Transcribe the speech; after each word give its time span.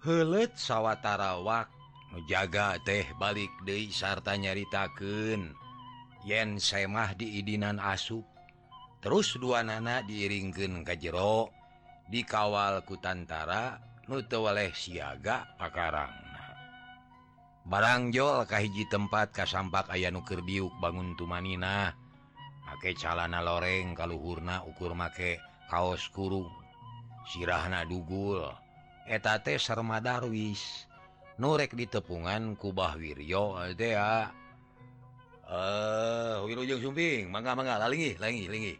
helet 0.00 0.56
sawwatarawak 0.56 1.68
nujaga 2.12 2.80
teh 2.80 3.04
balik 3.20 3.52
De 3.68 3.84
sarta 3.92 4.32
nyaritaken 4.32 5.52
yen 6.24 6.56
semah 6.56 7.12
diidinan 7.12 7.76
asup 7.76 8.24
terus 9.04 9.36
dua 9.36 9.60
nana 9.60 10.00
diiringken 10.04 10.88
ke 10.88 10.96
jero 10.96 11.52
dikawal 12.08 12.80
Kutantara 12.88 13.76
nute 14.08 14.40
waleh 14.40 14.72
siaga 14.72 15.44
pakarang 15.60 16.16
barangjol 17.68 18.48
kahiji 18.48 18.88
tempat 18.88 19.36
kasampak 19.36 19.92
aya 19.92 20.08
nuker 20.08 20.40
diuk 20.42 20.72
bangun 20.80 21.12
tumanina 21.14 21.92
make 22.66 22.96
calana 22.96 23.44
loreng 23.44 23.92
kalluhurna 23.92 24.64
ukur 24.64 24.96
make 24.96 25.38
kaos 25.70 26.08
kurung 26.10 26.50
sirahna 27.30 27.86
dugul. 27.86 28.48
etate 29.08 29.56
Sarmadarwis 29.56 30.90
nurek 31.40 31.72
di 31.72 31.88
tepungan 31.88 32.52
kubah 32.58 33.00
Wiryo 33.00 33.56
ehping 33.64 33.96
uh, 38.68 38.76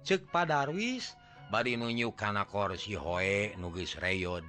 cek 0.00 0.22
padarwis 0.32 1.12
bari 1.52 1.76
nunyu 1.76 2.14
kanakor 2.16 2.78
sihoe 2.78 3.52
nugis 3.60 3.98
reyod. 4.00 4.46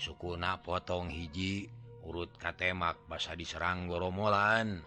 Sukuna 0.00 0.56
potong 0.64 1.12
hiji 1.12 1.68
urut 2.08 2.32
katemak 2.40 2.96
basa 3.04 3.36
diserang 3.36 3.84
goromolan 3.84 4.80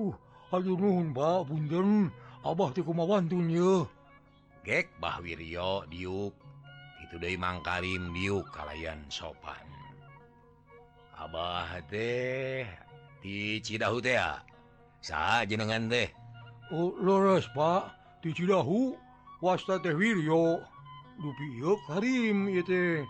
uh 0.00 0.16
aduhun 0.48 1.12
Mbak 1.12 1.40
Bunden 1.52 2.08
Abah 2.40 2.72
ti 2.72 2.80
kumawantun 2.80 3.52
yo 3.52 3.90
gek 4.64 4.88
Bah 5.02 5.20
Wiryo 5.20 5.84
diuk. 5.90 6.45
gitu 7.06 7.22
De 7.22 7.38
Mang 7.38 7.62
Karim 7.62 8.10
diuk 8.10 8.50
kalian 8.50 9.06
sopan. 9.06 9.62
Abah 11.14 11.78
teh 11.86 12.66
di 13.22 13.62
teh 13.62 14.18
saja 14.98 15.46
jenengan 15.46 15.86
deh 15.86 16.10
oh, 16.74 16.90
lurus 16.98 17.46
Pak. 17.54 17.94
Di 18.26 18.34
wasta 19.38 19.78
teh 19.78 19.94
Wiryo. 19.94 20.58
Dupi 21.16 21.62
yo 21.62 21.78
Karim 21.86 22.50
itu 22.50 23.06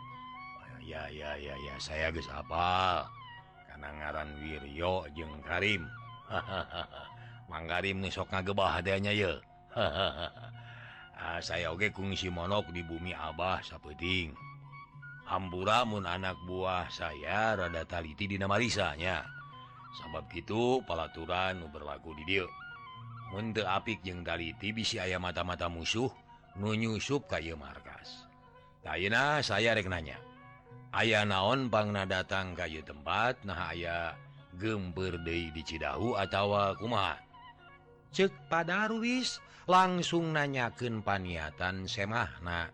ya 0.86 1.10
ya 1.10 1.34
ya 1.34 1.58
ya 1.58 1.74
saya 1.82 2.14
guys 2.14 2.30
apa 2.30 3.02
karena 3.66 3.90
ngaran 3.96 4.30
Wiryo 4.44 5.08
jeng 5.16 5.40
Karim. 5.42 5.88
Mang 7.50 7.64
Karim 7.64 8.04
nih 8.04 8.12
sok 8.12 8.30
ngagebah 8.30 8.78
adanya 8.78 9.10
ya 9.10 9.40
hahaha 9.76 10.28
Ah, 11.16 11.40
saya 11.40 11.72
oge 11.72 11.90
kuungsi 11.96 12.28
monok 12.28 12.70
di 12.70 12.84
bumi 12.84 13.16
Abah 13.16 13.64
sapeting. 13.64 14.36
Hampuramun 15.26 16.06
anak 16.06 16.38
buah 16.44 16.86
saya 16.92 17.56
rada 17.56 17.82
taliti 17.88 18.30
di 18.30 18.36
nama 18.38 18.54
risanya. 18.60 19.26
Sabab 19.96 20.28
gitu 20.30 20.84
palaturan 20.84 21.66
berlaku 21.72 22.12
di 22.20 22.24
dia. 22.28 22.46
Munte 23.32 23.66
apik 23.66 24.04
jeung 24.06 24.22
taliti 24.22 24.70
bisi 24.70 25.00
ayam 25.02 25.24
mata-mata 25.24 25.66
musuh 25.66 26.12
nunyusup 26.54 27.26
kayu 27.26 27.58
markas. 27.58 28.28
Taina 28.86 29.42
saya 29.42 29.74
reknanya 29.74 30.14
Ayah 30.94 31.26
naon 31.26 31.66
pangna 31.66 32.06
datang 32.06 32.54
kayu 32.54 32.86
tempat 32.86 33.42
nah 33.42 33.74
aya 33.74 34.14
gemper 34.54 35.18
di 35.26 35.50
Cidahu 35.58 36.14
atau 36.14 36.54
kumahan 36.78 37.25
cek 38.14 38.50
padarwis 38.50 39.42
langsung 39.66 40.30
nanyaken 40.30 41.02
paniatan 41.02 41.90
semahna. 41.90 42.70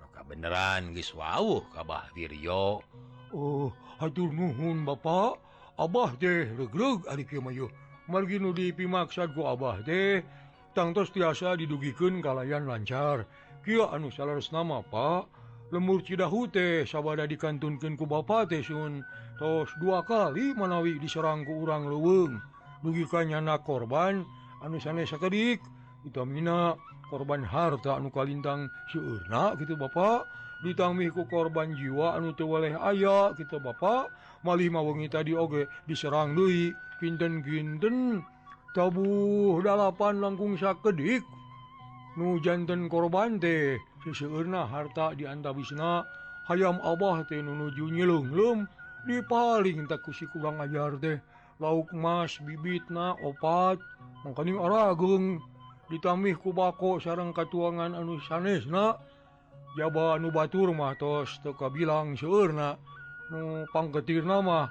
Maka 0.00 0.20
beneran 0.24 0.96
Wow 0.96 1.68
Kabah 1.72 2.08
Wiryo 2.16 2.80
Oh 3.34 3.74
aduh 3.98 4.30
nuhun 4.30 4.86
Bapak. 4.86 5.42
Abah 5.74 6.14
deh 6.22 6.54
regreg 6.54 7.02
margi 8.06 8.38
dipimaksa 8.38 9.26
gua 9.26 9.58
Abah 9.58 9.82
deh 9.82 10.22
tangtos 10.70 11.10
tiasa 11.10 11.58
didugikan 11.58 12.22
kalayan 12.22 12.70
lancar. 12.70 13.26
Ki 13.66 13.82
anu 13.82 14.14
salah 14.14 14.38
nama 14.54 14.86
Pak. 14.86 15.26
Lemur 15.74 16.06
Cidahu 16.06 16.46
teh 16.46 16.86
sabada 16.86 17.26
dikantunkanku 17.26 18.06
Bapak 18.06 18.54
Tesun 18.54 19.02
tos 19.40 19.74
dua 19.82 20.06
kali 20.06 20.54
menawi 20.54 21.02
diserangku 21.02 21.66
urang 21.66 21.90
leweng 21.90 22.38
dugikannya 22.86 23.42
anak 23.42 23.66
korban 23.66 24.22
dan 24.22 24.43
anu 24.64 24.80
sanes 24.80 25.12
saterik 25.12 25.60
vitamina 26.08 26.72
korban 27.12 27.44
harta 27.44 28.00
anu 28.00 28.08
kalintang 28.08 28.72
siurna 28.88 29.52
gitu 29.60 29.76
Bapak 29.76 30.24
ditamiku 30.64 31.28
korban 31.28 31.76
jiwa 31.76 32.16
anu 32.16 32.32
tuwaleh 32.32 32.72
ayaah 32.72 33.36
kita 33.36 33.60
Bapak 33.60 34.08
malih 34.40 34.72
mawengi 34.72 35.12
tadi 35.12 35.36
oge 35.36 35.68
diserang 35.84 36.32
Dui 36.32 36.72
pinten 36.96 37.44
ginten 37.44 38.24
tabuh 38.72 39.60
dalapan 39.60 40.24
langkung 40.24 40.56
sakedik. 40.56 41.20
Nu 42.16 42.40
jantan 42.40 42.88
korban 42.88 43.36
teh 43.36 43.76
siurna 44.00 44.64
harta 44.64 45.12
dianta 45.12 45.52
bisna 45.52 46.08
hayam 46.48 46.80
Abah 46.80 47.26
teh 47.28 47.44
nunuju 47.44 47.92
nyilunglum 47.92 48.64
di 49.04 49.20
paling 49.20 49.84
tak 49.84 50.00
kusi 50.00 50.24
kurang 50.32 50.56
ajar 50.64 50.96
deh 50.96 51.20
lauk 51.60 51.92
Mas 51.94 52.38
bibitna 52.42 53.14
opat. 53.22 53.78
Mengkaning 54.24 54.56
Aragung 54.56 55.42
ditambih 55.92 56.40
kubako 56.40 56.96
sarang 56.96 57.36
katuangan 57.36 57.92
anu 57.94 58.18
sanes 58.24 58.64
na. 58.66 58.96
Jaba 59.74 60.16
anu 60.16 60.30
batur 60.30 60.70
mah 60.70 60.94
tos 60.96 61.42
teka 61.42 61.66
bilang 61.68 62.14
seurna 62.14 62.78
nu 63.30 63.66
pangketir 63.74 64.22
nama 64.22 64.70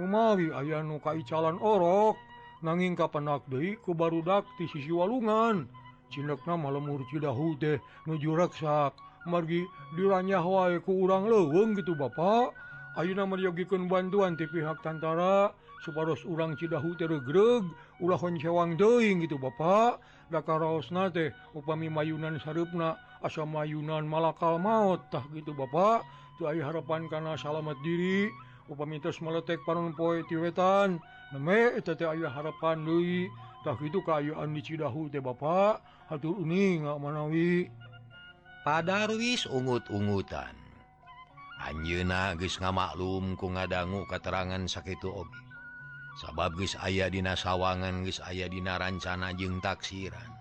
numawi 0.00 0.48
aya 0.56 0.80
nu 0.82 0.98
kaicalan 0.98 1.60
orok. 1.60 2.16
Nanging 2.58 2.98
kapenak 2.98 3.46
deui 3.46 3.78
ku 3.78 3.94
barudak 3.94 4.42
ti 4.58 4.66
sisi 4.66 4.90
walungan. 4.90 5.70
Cindekna 6.10 6.58
malemur 6.58 7.06
cidahu 7.12 7.54
teh 7.60 7.78
nuju 8.08 8.34
raksak. 8.34 8.98
Margi 9.28 9.62
diranyah 9.94 10.42
wae 10.42 10.80
ku 10.82 11.06
urang 11.06 11.28
leuweung 11.30 11.78
gitu 11.78 11.94
Bapak. 11.94 12.50
Ayeuna 12.98 13.30
mariogikan 13.30 13.86
bantuan 13.86 14.34
ti 14.34 14.48
pihak 14.50 14.82
tentara 14.82 15.54
supados 15.82 16.26
urang 16.26 16.58
Cidahu 16.58 16.98
tereg 16.98 17.26
ulahhonwang 18.02 18.74
doing 18.78 19.22
gitu 19.22 19.38
Bapak. 19.38 20.02
Dakarosna 20.28 21.08
teh 21.08 21.32
upami 21.56 21.88
mayunan 21.88 22.36
sarupna 22.36 23.00
asa 23.24 23.48
mayunan 23.48 24.04
malakal 24.04 24.60
mauttah 24.60 25.24
gitu 25.32 25.56
Bapak. 25.56 26.04
Tuh 26.36 26.52
aya 26.52 26.68
harapan 26.68 27.08
karena 27.10 27.34
salamet 27.34 27.80
diri 27.82 28.30
upamitas 28.68 29.18
meletek 29.24 29.58
panon 29.64 29.96
poe 29.96 30.22
tiwetan 30.28 31.00
aya 31.34 32.28
harapan 32.28 32.84
Dutah 32.84 33.74
itu 33.82 33.98
kaayuan 34.06 34.54
di 34.54 34.62
Cidahu 34.62 35.10
teh 35.10 35.18
Bapak. 35.24 35.80
Atur 36.12 36.40
uning 36.40 36.84
nggak 36.84 36.98
manawi. 37.00 37.68
Padarwis 38.64 39.48
ungut-ungutan. 39.48 40.56
Anjena 41.58 42.38
guys 42.38 42.54
ngamaklum 42.62 43.34
ku 43.34 43.50
ngadangu 43.50 44.06
katerangan 44.06 44.62
sakit 44.70 45.02
ogi 45.02 45.47
sabab 46.18 46.58
guys 46.58 46.74
ayah 46.82 47.06
dina 47.06 47.38
sawangan 47.38 48.02
guys 48.02 48.18
ayah 48.26 48.50
dina 48.50 48.74
rancana 48.74 49.30
jeung 49.38 49.62
taksiran. 49.62 50.34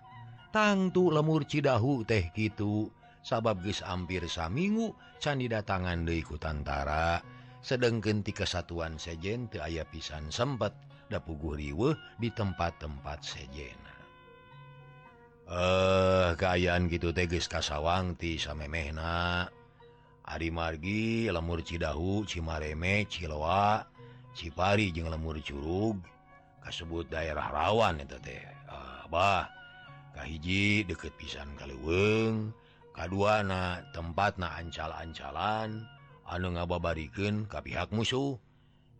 Tangtu 0.50 1.14
lemur 1.14 1.46
Cidahu 1.46 2.02
teh 2.02 2.34
gitu 2.34 2.90
sabab 3.22 3.62
guys 3.62 3.86
hampir 3.86 4.26
saminggu 4.26 4.98
candi 5.22 5.46
candidatangan 5.46 6.02
Deikutantara 6.02 7.22
sedangken 7.62 8.26
ti 8.26 8.34
kesatuan 8.34 8.98
sejen 8.98 9.46
ke 9.52 9.62
ayah 9.62 9.86
pisan 9.86 10.34
sempat 10.34 10.74
dapugu 11.14 11.54
riwe 11.54 11.94
di 12.18 12.34
tempat-tempat 12.34 13.20
sejena. 13.22 13.96
Eh 15.48 16.32
keayaan 16.36 16.92
gitu 16.92 17.14
teges 17.14 17.48
Kasawangti 17.48 18.36
samemehna. 18.36 19.48
Ari 20.28 20.52
margi 20.52 21.32
lemur 21.32 21.64
Cidahu 21.64 22.28
Cimareme 22.28 23.08
Ciloa. 23.08 23.97
Cipari 24.38 24.94
jeung 24.94 25.10
lemur 25.10 25.42
Curug. 25.42 25.98
Kasebut 26.62 27.10
daerah 27.10 27.50
rawan 27.50 27.98
itu 28.06 28.22
teh. 28.22 28.46
Abah 29.08 29.50
Kahiji 30.14 30.86
deket 30.86 31.16
pisan 31.18 31.58
Kaliweng 31.58 32.54
kaduana 32.94 33.86
tempat 33.94 34.42
na 34.42 34.58
ancal-ancalan 34.58 35.86
anu 36.26 36.48
ngababariken 36.54 37.50
ka 37.50 37.66
pihak 37.66 37.90
musuh. 37.90 38.38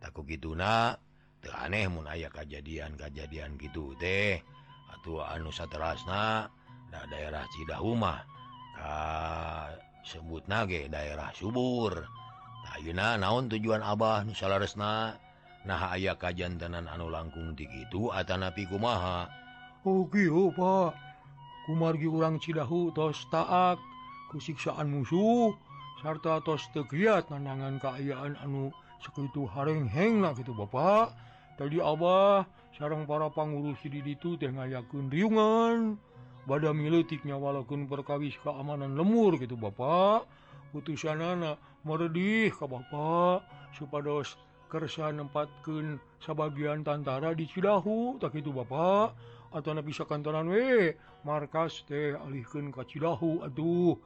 Takut 0.02 0.26
gitu 0.26 0.58
na. 0.58 0.98
Ter 1.38 1.54
aneh 1.54 1.86
mun 1.86 2.10
aya 2.10 2.26
kejadian-kejadian 2.34 3.54
gitu 3.62 3.94
teh. 4.02 4.42
Atau 4.90 5.22
anu 5.22 5.54
saterasna 5.54 6.50
da 6.90 7.00
daerah 7.06 7.46
Cidahumah 7.54 8.18
ka 8.74 8.94
sebut 10.02 10.42
nage 10.50 10.90
daerah 10.90 11.30
subur. 11.30 11.94
Ayuna 12.74 13.18
naon 13.18 13.50
tujuan 13.50 13.82
Abah 13.82 14.22
Nusalaresna 14.22 15.16
nah 15.68 15.92
aya 15.92 16.16
kajjantenan 16.16 16.88
anu 16.88 17.12
langkung 17.12 17.52
di 17.52 17.68
itu 17.68 18.08
Atanapi 18.08 18.64
kumaha? 18.64 19.28
Pak. 19.84 20.92
Kumargi 21.68 22.08
urang 22.08 22.40
Cidahu 22.40 22.88
tos 22.96 23.28
taak 23.28 23.76
kusiksaan 24.32 24.88
musuh 24.88 25.52
sarta 26.00 26.40
tos 26.40 26.64
tegiat 26.72 27.28
nanangan 27.28 27.76
keayaan 27.76 28.40
anu 28.40 28.72
sekutu 29.04 29.44
harengheng 29.44 30.24
nah 30.24 30.32
gitu 30.32 30.56
Bapak. 30.56 31.12
Tadi 31.60 31.76
Abah 31.84 32.48
sarang 32.72 33.04
para 33.04 33.28
pangurus 33.28 33.84
di 33.84 34.00
itu 34.00 34.40
teh 34.40 34.48
yakun 34.48 35.12
riungan. 35.12 36.00
Bad 36.48 36.64
miliknya 36.72 37.36
walaupun 37.36 37.84
berkawis 37.84 38.32
keamanan 38.40 38.96
lemur 38.96 39.36
gitu 39.36 39.60
Bapak. 39.60 40.24
Putusan 40.72 41.20
anak 41.20 41.60
meredih 41.84 42.48
ke 42.56 42.64
Bapak 42.64 43.44
supados 43.76 44.40
Kersa 44.68 45.08
empatken 45.08 45.96
sebagian 46.20 46.84
tantara 46.84 47.32
di 47.32 47.48
Cidahu. 47.48 48.20
Tak 48.20 48.36
itu 48.36 48.52
Bapak. 48.52 49.16
Atau 49.48 49.72
bisa 49.80 50.04
kantoran 50.04 50.52
we 50.52 50.92
markas 51.24 51.80
teh 51.88 52.12
alihkan 52.12 52.68
ke 52.68 52.84
Cidahu. 52.84 53.40
Aduh 53.48 53.96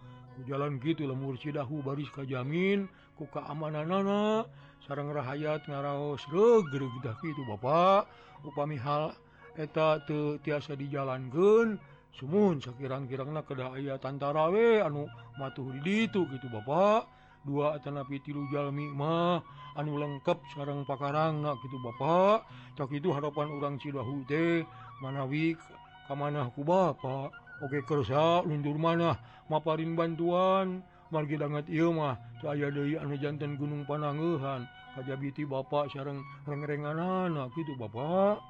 jalan 0.47 0.79
gitu 0.79 1.05
lemur 1.05 1.37
Cidahu 1.37 1.83
baris 1.83 2.09
Kajamin 2.15 2.87
kuka 3.19 3.43
amanan 3.51 3.91
nana. 3.91 4.47
Sarang 4.87 5.11
rahayat 5.11 5.67
ngaraos 5.67 6.23
gegereg 6.31 6.95
itu 7.27 7.43
Bapak. 7.43 8.07
Upami 8.47 8.79
hal 8.79 9.19
eta 9.59 9.99
te 10.07 10.39
tiasa 10.47 10.79
dijalankan. 10.79 11.79
Sumun 12.13 12.61
sekirang-kirang 12.61 13.33
na 13.33 13.41
kedah 13.41 13.73
aya 13.73 13.97
tantara 13.97 14.53
we 14.53 14.79
anu 14.79 15.09
matuh 15.41 15.75
di 15.83 16.07
itu 16.07 16.23
gitu 16.31 16.47
Bapak. 16.53 17.22
dua 17.43 17.79
Atanapi 17.79 18.23
tilu 18.23 18.47
Jalmimah 18.51 19.43
anu 19.79 19.99
lengkap 19.99 20.39
sarang 20.53 20.87
pakarang 20.87 21.43
gitu 21.65 21.77
Bapak. 21.83 22.47
Tak 22.79 22.93
itu 22.93 23.13
harapan 23.13 23.49
orang 23.53 23.77
cidahu 23.81 24.25
teh. 24.29 24.65
Manawi 25.03 25.59
kamanahku 26.07 26.63
Bapak? 26.63 27.35
Oke 27.63 27.83
kersa 27.87 28.43
lundur 28.47 28.79
mana 28.79 29.19
maparin 29.51 29.95
bantuan. 29.99 30.83
Margi 31.13 31.37
banget 31.37 31.69
Imah 31.69 32.17
saya 32.41 32.73
dari 32.73 32.97
anu 32.97 33.21
jantan 33.21 33.61
Gunung 33.61 33.85
Panangehan. 33.85 34.65
Kajabiti 34.97 35.45
Bapak 35.49 35.93
sarang 35.93 36.21
reng-rengan 36.45 36.97
anak 36.97 37.53
gitu 37.57 37.77
Bapak. 37.77 38.41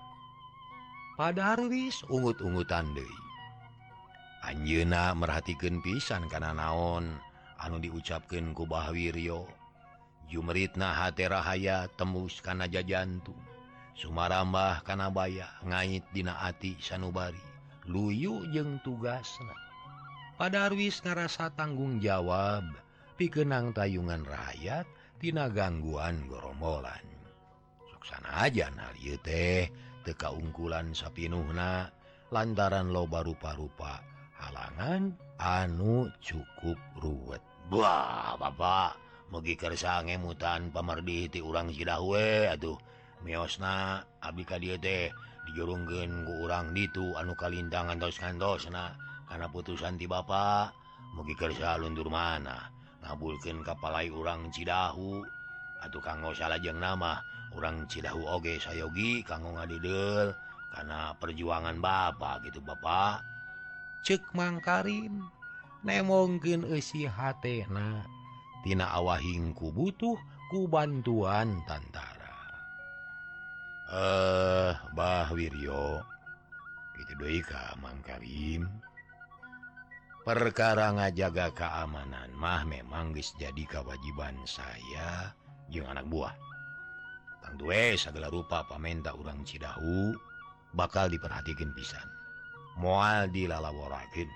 Padarwis 1.12 2.00
ungut-ungutan 2.08 2.88
Dewi 2.96 3.22
Anjena 4.42 5.14
merhatikan 5.14 5.78
pisan 5.86 6.26
karena 6.26 6.50
naon. 6.50 7.14
anu 7.62 7.78
diucapkan 7.78 8.50
kubah 8.52 8.90
Wiryo 8.90 9.46
kubahwiryo 9.46 9.60
Jumeritnahaterahaya 10.28 11.86
tembus 11.94 12.42
karena 12.42 12.66
jajantu 12.66 13.32
Sumarambah 13.92 14.82
kanabaya 14.82 15.46
ngait 15.62 16.02
dinaati 16.10 16.80
sanubari 16.80 17.52
luyu 17.86 18.46
jeng 18.54 18.78
tugasna. 18.80 19.54
Padarwis 20.38 21.02
ngerasa 21.04 21.52
tanggung 21.54 22.00
jawab 22.02 22.64
pikenang 23.20 23.76
tayungan 23.76 24.24
rakyat 24.24 24.88
tina 25.20 25.46
gangguan 25.52 26.26
goromolan 26.26 27.04
soksana 27.92 28.48
aja 28.48 28.66
nariu 28.74 29.14
teh 29.22 29.70
teka 30.02 30.34
ungkulan 30.34 30.90
sapinuhna 30.90 31.92
lantaran 32.34 32.90
loba 32.90 33.22
rupa-rupa 33.22 34.02
halangan 34.40 35.14
anu 35.38 36.10
cukup 36.18 36.80
ruwet. 36.98 37.51
Wah 37.72 38.36
Bapak. 38.36 39.00
Mugi 39.32 39.56
kersane 39.56 40.20
mutan 40.20 40.69
pamerdi 40.69 41.32
urang 41.40 41.72
Cidawe 41.72 42.52
aduh 42.52 42.76
miosna 43.24 44.04
Abi 44.20 44.44
diete 44.44 45.08
dijurunggen 45.48 46.28
ku 46.28 46.44
urang 46.44 46.76
ditu 46.76 47.16
anu 47.16 47.32
kalintangan 47.32 47.96
dos 47.96 48.20
kandos 48.20 48.69
na 48.69 48.92
karena 49.24 49.48
putusan 49.48 49.96
ti 49.96 50.04
Bapak. 50.04 50.76
Mugi 51.16 51.32
kersa 51.32 51.80
lundur 51.80 52.12
mana? 52.12 52.69
Ngabulken 53.00 53.64
kapalai 53.64 54.12
urang 54.12 54.52
Cidahu. 54.52 55.24
Atau 55.80 56.04
kanggo 56.04 56.36
salahjeng 56.36 56.76
nama 56.76 57.24
orang 57.56 57.88
Cidahu 57.88 58.20
Oge 58.36 58.60
sayogi 58.60 59.24
kanggo 59.24 59.56
ngadidel 59.56 60.36
karena 60.76 61.16
perjuangan 61.16 61.80
Bapak 61.80 62.44
gitu 62.44 62.60
Bapak. 62.60 63.24
Cek 64.04 64.36
Mang 64.36 64.60
Karim. 64.60 65.24
nemongkin 65.82 66.67
hatna 67.11 68.06
Tina 68.62 68.94
awahingku 68.94 69.75
butuh 69.75 70.14
ku 70.46 70.70
bantuan 70.70 71.58
tantara. 71.67 72.38
Eh 73.90 74.73
Bah 74.94 75.26
Wiryo 75.34 75.99
itu 76.94 77.12
doika 77.19 77.75
Karim? 78.06 78.70
Perkara 80.23 80.94
ngajaga 80.94 81.50
keamanan 81.50 82.31
mah 82.38 82.62
memang 82.62 83.11
guys 83.11 83.34
jadi 83.43 83.67
kewajiban 83.67 84.38
saya 84.46 85.34
jeung 85.67 85.90
anak 85.90 86.06
buah. 86.06 86.31
Kang 87.43 87.58
segala 87.99 88.31
rupa 88.31 88.62
pamenta 88.70 89.11
urang 89.19 89.43
Cidahu 89.43 90.14
bakal 90.79 91.11
diperhatikan 91.11 91.75
pisan. 91.75 92.06
Mual 92.79 93.34
dilalaworakin 93.34 94.31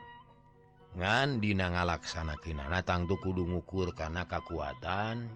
ngandina 0.97 1.77
ngalaksana 1.77 2.41
kinana 2.41 2.81
tangtu 2.81 3.21
kudu 3.21 3.45
ngukur 3.45 3.93
karena 3.93 4.25
kekuatan 4.25 5.29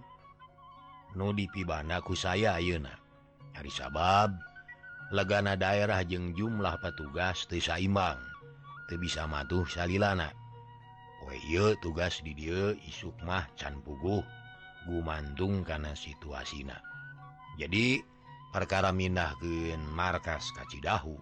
nu 1.13 1.37
pibanaku 1.37 2.17
saya 2.17 2.57
Ayeuna 2.57 2.97
hari 3.53 3.69
sabab 3.69 4.33
legana 5.13 5.61
daerah 5.61 6.01
jeung 6.07 6.33
jumlah 6.33 6.81
petugas 6.81 7.45
Tesaimbang 7.45 8.17
Te 8.91 8.99
bisa 8.99 9.23
matuh 9.23 9.63
salilana. 9.71 10.35
Oye 11.23 11.79
tugas 11.79 12.19
di 12.27 12.35
dia 12.35 12.75
isukmah 12.75 13.47
can 13.55 13.79
puguh 13.87 14.19
gumantung 14.83 15.63
karena 15.63 15.95
situasina. 15.95 16.75
Jadi 17.55 18.03
perkara 18.51 18.91
mindahken 18.91 19.79
markas 19.95 20.51
Kacidahu 20.59 21.15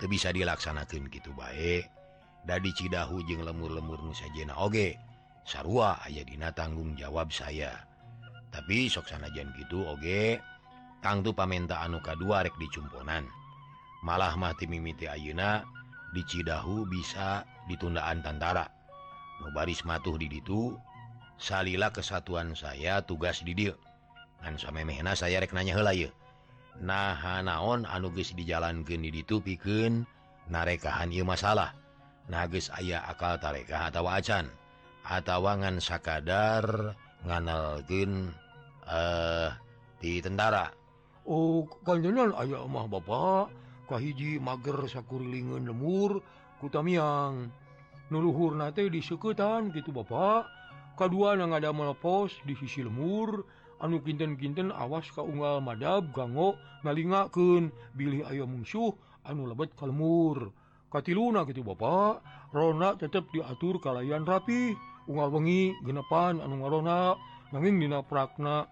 Te 0.00 0.08
bisa 0.08 0.32
dilaksanakan 0.32 1.12
gitu 1.12 1.36
baik 1.36 2.03
dadi 2.44 2.70
Cidahu 2.72 3.24
jeung 3.24 3.44
lemur-lemur 3.44 4.00
Nusajena 4.04 4.56
Oge 4.60 4.96
sarua 5.44 6.00
ayadina 6.04 6.52
tanggung 6.52 6.96
jawab 6.96 7.32
saya. 7.32 7.84
Tapi 8.52 8.86
soksana 8.86 9.32
Jan 9.34 9.50
gitu 9.58 9.84
Oge 9.84 10.38
tangtu 11.00 11.34
pamenta 11.36 11.82
anuka 11.82 12.16
dua 12.16 12.44
rek 12.44 12.54
dicumponan. 12.60 13.26
Malah 14.04 14.36
mati 14.36 14.68
mimiti 14.68 15.08
Ayeuna 15.08 15.64
di 16.12 16.22
Cidahu 16.22 16.84
bisa 16.86 17.48
ditundaan 17.66 18.20
tantara. 18.20 18.68
Nubaris 19.40 19.82
matuh 19.82 20.14
did 20.20 20.30
itu 20.30 20.76
salilah 21.40 21.90
kesatuan 21.90 22.54
saya 22.54 23.02
tugas 23.02 23.42
didil 23.42 23.74
dan 24.38 24.54
samemehna 24.54 25.18
saya 25.18 25.42
rek 25.42 25.50
nanya 25.50 25.74
helay 25.74 26.06
nah 26.78 27.14
naon 27.42 27.86
anuges 27.86 28.34
di 28.34 28.42
jalan 28.46 28.82
geni 28.82 29.10
itu 29.14 29.38
piken 29.38 30.06
narekahan 30.50 31.10
ia 31.10 31.22
masalah. 31.22 31.83
nagis 32.30 32.72
ayah 32.80 33.04
akal 33.08 33.36
tarekah 33.36 33.92
atau 33.92 34.08
acan. 34.08 34.48
Atawangan 35.04 35.80
sakadar 35.84 36.96
nganalgen 37.28 38.32
eh 38.88 39.50
di 40.00 40.20
tentara. 40.20 40.68
Oh 41.24 41.64
kanjenan 41.84 42.36
ayah 42.36 42.64
mah 42.68 42.88
bapak 42.88 43.64
mager 44.40 44.78
sakurlingan 44.88 45.68
lemur 45.68 46.24
kutamiang 46.60 47.52
nuluhur 48.08 48.56
nate 48.56 48.88
di 48.88 49.04
seketan 49.04 49.68
gitu 49.76 49.92
bapak 49.92 50.48
kedua 50.96 51.36
yang 51.36 51.52
ada 51.52 51.68
melepos 51.68 52.32
di 52.48 52.56
sisi 52.56 52.80
lemur 52.80 53.44
anu 53.84 54.00
kinten-kinten 54.00 54.72
awas 54.72 55.04
kaunggal 55.12 55.60
madab 55.60 56.08
ganggo 56.16 56.56
ngalingaken 56.80 57.68
bilih 57.92 58.24
ayam 58.24 58.48
musuh 58.56 58.96
anu 59.28 59.44
lebet 59.44 59.76
kalmur 59.76 60.48
Katiluna 60.94 61.42
gitu 61.50 61.66
Bapak 61.66 62.22
Rona 62.54 62.94
tetap 62.94 63.26
diatur 63.34 63.82
kalayan 63.82 64.22
rapi. 64.22 64.78
Ungal 65.10 65.34
wengi 65.34 65.74
genepan 65.82 66.38
anu 66.38 66.62
ngarona 66.62 67.18
nanging 67.50 67.82
dina 67.82 67.98
prakna 68.06 68.70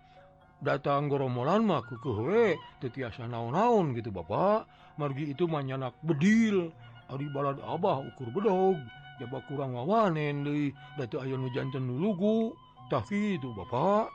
datang 0.62 1.10
goromolan 1.10 1.66
mah 1.66 1.82
ke 1.82 1.98
kewe 1.98 2.54
tetiasa 2.78 3.26
naon-naon 3.26 3.90
gitu 3.98 4.14
Bapak. 4.14 4.70
Margi 5.02 5.34
itu 5.34 5.50
manyanak 5.50 5.98
bedil 6.06 6.70
Ari 7.10 7.26
balad 7.34 7.58
Abah 7.66 8.06
ukur 8.06 8.30
bedog. 8.30 8.78
Jaba 9.18 9.42
kurang 9.50 9.74
wawanen 9.74 10.46
deui 10.46 10.70
datu 10.94 11.18
aya 11.18 11.34
nu 11.34 11.50
janten 11.50 11.90
nu 11.90 11.98
lugu. 11.98 12.54
Tah 12.86 13.02
kitu 13.02 13.50
Bapak. 13.50 14.14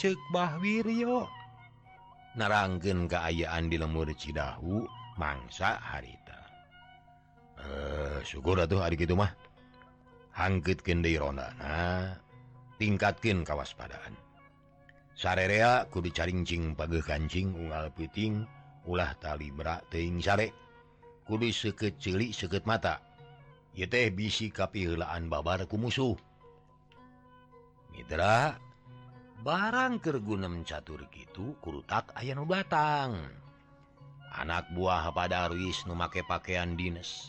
Ceuk 0.00 0.16
Bah 0.32 0.56
Wiryo 0.56 1.28
narangkeun 2.32 3.12
kaayaan 3.12 3.68
di 3.68 3.76
lemur 3.76 4.08
Cidahu 4.16 4.88
mangsa 5.20 5.76
harita 5.76 6.21
Eh, 7.62 7.70
uh, 7.70 8.18
syukur 8.26 8.58
atuh 8.58 8.82
hari 8.82 8.98
gitu 8.98 9.14
mah. 9.14 9.30
Hangkit 10.34 10.82
kendi 10.82 11.14
Rona. 11.14 11.52
Tingkatkin 12.80 13.46
kawaspadaan. 13.46 14.16
Sarerea 15.12 15.86
ku 15.86 16.02
dicaringcing 16.02 16.74
page 16.74 16.98
kancing 17.04 17.54
unggal 17.54 17.92
puting 17.94 18.42
ulah 18.88 19.14
tali 19.22 19.54
berak 19.54 19.86
teing 19.92 20.18
sare. 20.18 20.50
Kudu 21.22 21.52
seket 21.54 22.02
cilik 22.02 22.34
seket 22.34 22.66
mata. 22.66 22.98
Ye 23.76 23.86
teh 23.86 24.10
bisi 24.10 24.50
kapi 24.50 24.88
helaan 24.88 25.30
babar 25.30 25.62
ku 25.70 25.78
musuh. 25.78 26.18
Mitra 27.92 28.56
barang 29.42 29.98
kegunem 29.98 30.62
catur 30.62 31.06
gitu 31.10 31.58
kurutak 31.58 32.14
ayano 32.14 32.46
batang 32.46 33.18
anak 34.38 34.70
buah 34.70 35.10
pada 35.10 35.50
Ruis 35.50 35.82
memakai 35.82 36.22
pakaian 36.22 36.78
dinas 36.78 37.28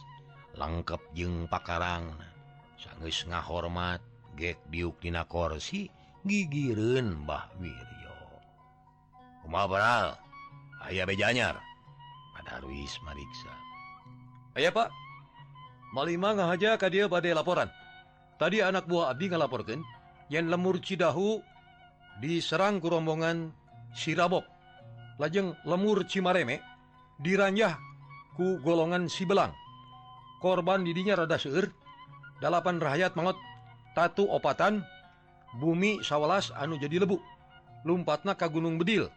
lengkap 0.53 1.01
jeng 1.17 1.49
pakarang 1.49 2.13
sangus 2.77 3.25
ngahormat 3.25 4.01
gek 4.37 4.61
diuktina 4.69 5.25
korsi 5.25 5.89
gigiren 6.25 7.25
Mbah 7.25 7.57
Wiryo 7.57 8.15
aya 10.83 11.03
bejanyar. 11.07 11.57
Darwis 12.53 12.99
Mariksa. 13.01 13.53
Ayo 14.53 14.69
Pak. 14.69 14.91
Malima 15.95 16.35
ngahaja 16.35 16.77
ka 16.77 16.91
dia 16.91 17.07
badai 17.07 17.33
laporan. 17.33 17.71
Tadi 18.37 18.59
anak 18.59 18.85
buah 18.85 19.13
Abdi 19.13 19.31
ngalaporkan 19.31 19.79
yang 20.27 20.49
lemur 20.49 20.81
Cidahu 20.81 21.39
diserang 22.19 22.81
kerombongan 22.81 23.53
Sirabok 23.93 24.45
lajeng 25.21 25.53
lemur 25.69 26.01
Cimareme 26.09 26.59
diranjah 27.21 27.77
ku 28.33 28.57
golongan 28.65 29.05
Sibelang 29.05 29.53
korban 30.43 30.83
didinya 30.83 31.23
rada 31.23 31.39
seueur. 31.39 31.71
Delapan 32.43 32.83
rakyat 32.83 33.15
mangot 33.15 33.39
tatu 33.95 34.27
opatan 34.27 34.83
bumi 35.63 36.03
sawelas 36.03 36.51
anu 36.59 36.75
jadi 36.75 37.07
lebu. 37.07 37.15
Lumpatna 37.87 38.35
ka 38.35 38.51
Gunung 38.51 38.75
Bedil 38.75 39.07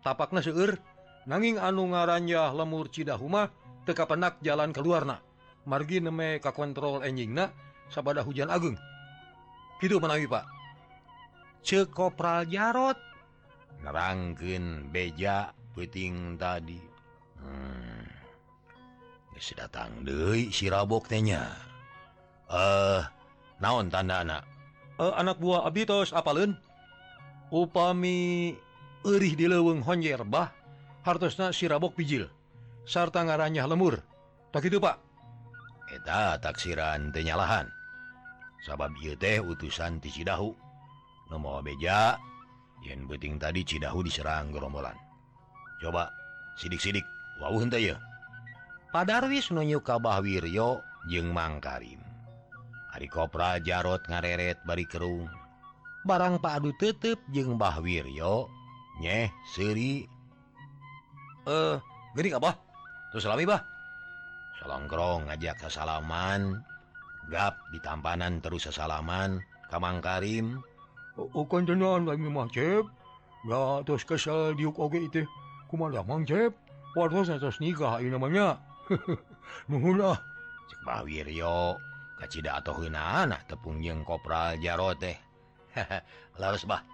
tapakna 0.00 0.40
seueur. 0.40 0.80
Nanging 1.28 1.60
anu 1.60 1.92
ngarannya 1.92 2.56
lemur 2.56 2.88
Cidahuma 2.88 3.52
teka 3.84 4.08
penak 4.08 4.40
jalan 4.40 4.72
keluarna 4.72 5.20
margi 5.68 6.00
neme 6.00 6.40
ka 6.40 6.56
kontrol 6.56 7.04
enjingna 7.04 7.52
sabada 7.92 8.24
hujan 8.24 8.48
ageng 8.48 8.80
gitu 9.80 9.96
menawi 9.96 10.28
Pak. 10.28 10.44
Cekopral 11.64 12.48
Jarot. 12.48 12.96
Nerangken 13.80 14.92
beja 14.92 15.56
peting 15.72 16.36
tadi. 16.36 16.80
Hmm. 17.40 17.99
bisa 19.40 19.56
datang 19.56 19.88
De 20.04 20.52
siraboknya 20.52 21.48
eh 22.52 23.00
uh, 23.00 23.02
naon 23.56 23.88
tanda 23.88 24.20
anak? 24.20 24.44
Uh, 25.00 25.16
anak 25.16 25.40
buah 25.40 25.64
Abitos 25.64 26.12
apalun 26.12 26.60
upami 27.48 28.52
Erih 29.00 29.32
di 29.32 29.48
leweng 29.48 29.80
Honjer 29.80 30.28
bah. 30.28 30.52
Hartosna 31.00 31.56
sirabok 31.56 31.96
pijil. 31.96 32.28
Sarta 32.84 33.24
ngaranya 33.24 33.64
lemur. 33.64 34.04
Tak 34.52 34.68
itu 34.68 34.76
Pak. 34.76 35.00
Eta 35.88 36.36
taksiran 36.36 37.08
tenyalahan 37.08 37.64
sabab 38.60 38.92
ieu 39.00 39.16
teh 39.16 39.40
utusan 39.40 40.04
ti 40.04 40.12
Cidahu. 40.12 40.52
Nomor 41.32 41.64
beja 41.64 42.20
yen 42.84 43.08
penting 43.08 43.40
tadi 43.40 43.64
Cidahu 43.64 44.04
diserang 44.04 44.52
gerombolan. 44.52 45.00
Coba 45.80 46.12
sidik-sidik. 46.60 47.08
Wawuh 47.40 47.64
henteu 47.64 47.80
ya 47.80 48.09
Padarwis 48.90 49.54
nunyu 49.54 49.78
Kabahwiryo 49.86 50.82
jeung 51.06 51.30
Mang 51.30 51.62
Karim 51.62 52.02
Ari 52.90 53.06
Kopra 53.06 53.62
Jarot 53.62 54.02
ngareret 54.10 54.58
bari 54.66 54.82
kerung 54.82 55.30
barang 56.02 56.42
Pakdu 56.42 56.74
tetep 56.74 57.22
jeung 57.30 57.54
Bah 57.54 57.78
Wiryo 57.78 58.50
nyeh 58.98 59.30
seuri. 59.54 60.10
eh 61.46 61.78
gede 62.18 62.34
Abah 62.34 62.58
terus 63.14 63.22
salami 63.22 63.46
Bah 63.46 63.62
Salongkrong 64.58 65.30
ngajak 65.30 65.70
kesalaman 65.70 66.58
gap 67.30 67.62
di 67.70 67.78
tampanan 67.78 68.42
terus 68.42 68.66
sesalaman 68.66 69.38
Kamang 69.70 70.02
Karim 70.02 70.58
kontenan 71.30 72.10
lagi 72.10 72.26
mah 72.26 72.50
cep. 72.50 72.90
ya 73.46 73.86
terus 73.86 74.02
kesel 74.02 74.58
diuk 74.58 74.82
oge 74.82 74.98
itu 74.98 75.22
Kumaha 75.70 76.02
Mang 76.02 76.26
Cep? 76.26 76.58
wartos 76.98 77.30
atas 77.30 77.62
nikah 77.62 78.02
ini 78.02 78.10
namanya 78.10 78.58
Wiryo 79.70 80.18
atau 82.20 82.74
tepung 83.48 83.80
jeng 83.80 84.04
kopral 84.04 84.60
Jaro 84.60 84.92
teh. 84.98 85.16
Harus 86.40 86.68
Bah. 86.68 86.84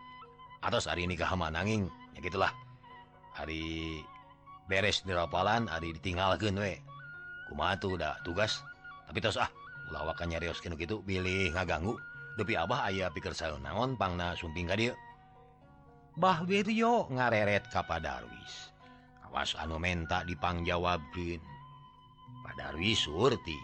Atas 0.62 0.90
hari 0.90 1.06
ini 1.06 1.14
kehaman 1.14 1.54
nanging 1.54 1.86
ya 2.14 2.20
gitulah. 2.22 2.50
Hari 3.36 4.02
beres 4.66 5.04
dirapalan 5.06 5.70
hari 5.70 5.94
ditinggalkan 5.94 6.58
we. 6.58 6.78
Kuma 7.50 7.78
tuh 7.78 7.98
udah 7.98 8.18
tugas. 8.26 8.62
Tapi 9.06 9.22
terus 9.22 9.38
ah 9.38 9.50
lawakan 9.94 10.34
nyarios 10.34 10.58
kenu 10.58 10.74
gitu 10.78 11.02
pilih 11.06 11.54
ngaganggu. 11.54 11.94
Lebih 12.36 12.68
Abah 12.68 12.92
ayah 12.92 13.08
pikir 13.08 13.32
saya 13.32 13.56
naon 13.56 13.96
pangna 13.96 14.36
sumping 14.36 14.68
ka 14.68 14.76
dia 14.76 14.92
Bah 16.20 16.44
Wiryo 16.44 17.08
ngareret 17.08 17.64
kapada 17.72 18.20
Darwis 18.20 18.76
awas 19.36 19.52
anu 19.56 19.76
menta 19.76 20.24
dipangjawabin 20.24 21.55
Darwi 22.56 22.96
Surti. 22.96 23.56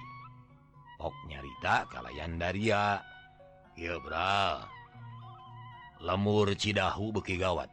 Ok 1.02 1.16
nyarita 1.26 1.90
kalayan 1.90 2.38
Daria 2.38 3.02
Ibra 3.74 4.62
lemur 6.04 6.52
Cidahu 6.54 7.16
beki 7.16 7.40
gawat. 7.40 7.72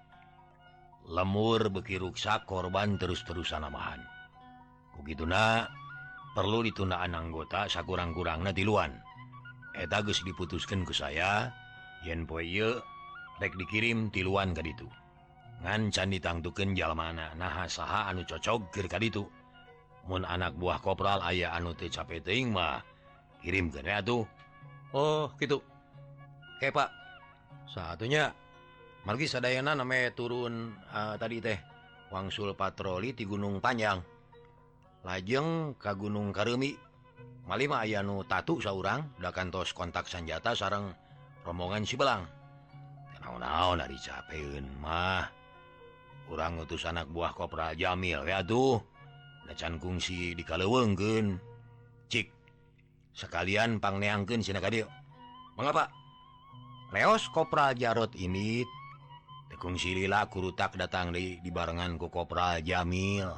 Lemur 1.11 1.69
beki 1.69 1.99
bekiruksa 1.99 2.47
korban 2.47 2.97
terus-terusan 2.97 3.67
namahan 3.67 4.01
begitu 4.99 5.23
na 5.23 5.63
perlu 6.35 6.59
ditunaan 6.59 7.15
anggota 7.15 7.71
sakurang-kurang 7.71 8.43
tiluan. 8.51 8.91
Eta 9.79 10.03
geus 10.03 10.19
diputuskan 10.27 10.83
ke 10.83 10.91
saya 10.91 11.55
yen 12.03 12.27
poe 12.27 12.43
poye 12.43 12.83
rek 13.39 13.55
dikirim 13.55 14.11
tiluan 14.11 14.51
ke 14.51 14.65
itu 14.65 14.87
ngan 15.63 15.91
can 15.91 16.11
ditangtukan 16.11 16.71
jalmana 16.71 17.35
nah 17.35 17.67
saha 17.67 18.11
anu 18.11 18.23
cocok 18.23 18.71
gerka 18.71 18.99
itu 19.03 19.27
Mun 20.09 20.25
anak 20.25 20.57
buah 20.57 20.81
kopral 20.81 21.21
aya 21.21 21.53
anu 21.53 21.77
teu 21.77 21.85
capek 21.85 22.25
teuing 22.25 22.49
mah 22.49 22.81
kirimkeun 23.45 23.85
we 23.85 23.93
atuh. 23.93 24.25
Oh, 24.89 25.29
gitu. 25.37 25.61
Oke, 26.57 26.73
Pak. 26.73 26.89
Satunya 27.69 28.33
margi 29.05 29.29
sadayana 29.29 29.77
namanya 29.77 30.09
turun 30.17 30.73
uh, 30.89 31.13
tadi 31.21 31.37
teh 31.37 31.61
wangsul 32.09 32.57
patroli 32.57 33.13
di 33.13 33.21
Gunung 33.29 33.61
Panjang. 33.61 34.01
Lajeng 35.05 35.77
ka 35.77 35.93
Gunung 35.93 36.33
Karemi. 36.33 36.73
Malima 37.45 37.85
aya 37.85 38.01
nu 38.01 38.25
tatu 38.25 38.57
saurang 38.57 39.13
da 39.21 39.29
kantos 39.29 39.77
kontak 39.77 40.09
sanjata 40.09 40.57
sareng 40.57 40.89
rombongan 41.45 41.85
si 41.85 41.93
Belang. 41.93 42.25
Naon-naon 43.21 43.85
ari 43.85 43.97
capeun 44.01 44.65
mah. 44.81 45.29
Urang 46.33 46.65
utus 46.65 46.85
anak 46.89 47.05
buah 47.13 47.33
kopral 47.37 47.77
Jamil 47.77 48.25
we 48.25 48.33
ya 48.33 48.41
tuh. 48.41 48.81
can 49.57 49.81
kungsi 49.81 50.33
di 50.37 50.43
kalauwenggen 50.45 51.37
Cik 52.09 52.29
sekalian 53.13 53.77
pangneangken 53.81 54.41
Sinakadeo 54.41 54.89
mengapa 55.57 55.93
Leos 56.89 57.29
Kopral 57.29 57.77
Jarot 57.77 58.17
ini 58.17 58.65
tekung 59.53 59.77
Silila 59.77 60.25
kurutak 60.25 60.73
datang 60.73 61.13
di 61.13 61.37
dibarengan 61.43 62.01
ku 62.01 62.09
Kopral 62.09 62.65
Jamil. 62.65 63.29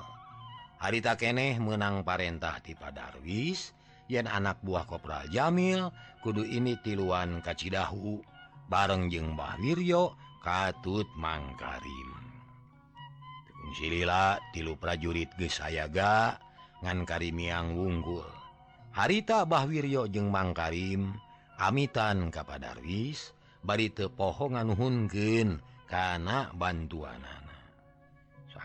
Hari 0.80 1.03
takkeneh 1.03 1.60
menang 1.60 2.06
Parentah 2.08 2.63
di 2.63 2.77
Padarwis 2.77 3.75
yen 4.08 4.30
anak 4.30 4.63
buah 4.63 4.88
Kopral 4.88 5.27
Jamil 5.34 5.91
kudu 6.24 6.48
ini 6.48 6.80
tiluan 6.80 7.44
Kacidahu 7.44 8.24
bareng 8.70 9.12
jeng 9.12 9.34
Mbah 9.34 9.60
Wiryo 9.60 10.15
Katut 10.39 11.10
Mangkarim. 11.20 12.21
silila 13.74 14.40
tilu 14.51 14.78
prajurit 14.78 15.32
gesayaga 15.36 16.40
ngan 16.84 17.08
Karimiang 17.08 17.75
wunggul. 17.75 18.28
Harita 18.92 19.48
Bahwiryo 19.48 20.12
jeung 20.12 20.30
Mang 20.30 20.51
Karim 20.51 21.16
amitan 21.56 22.28
kapadarwis 22.28 23.32
bari 23.63 23.88
tepohonganuhunken 23.94 25.63
kana 25.88 26.51
bantuan 26.51 27.22
anak 27.24 27.42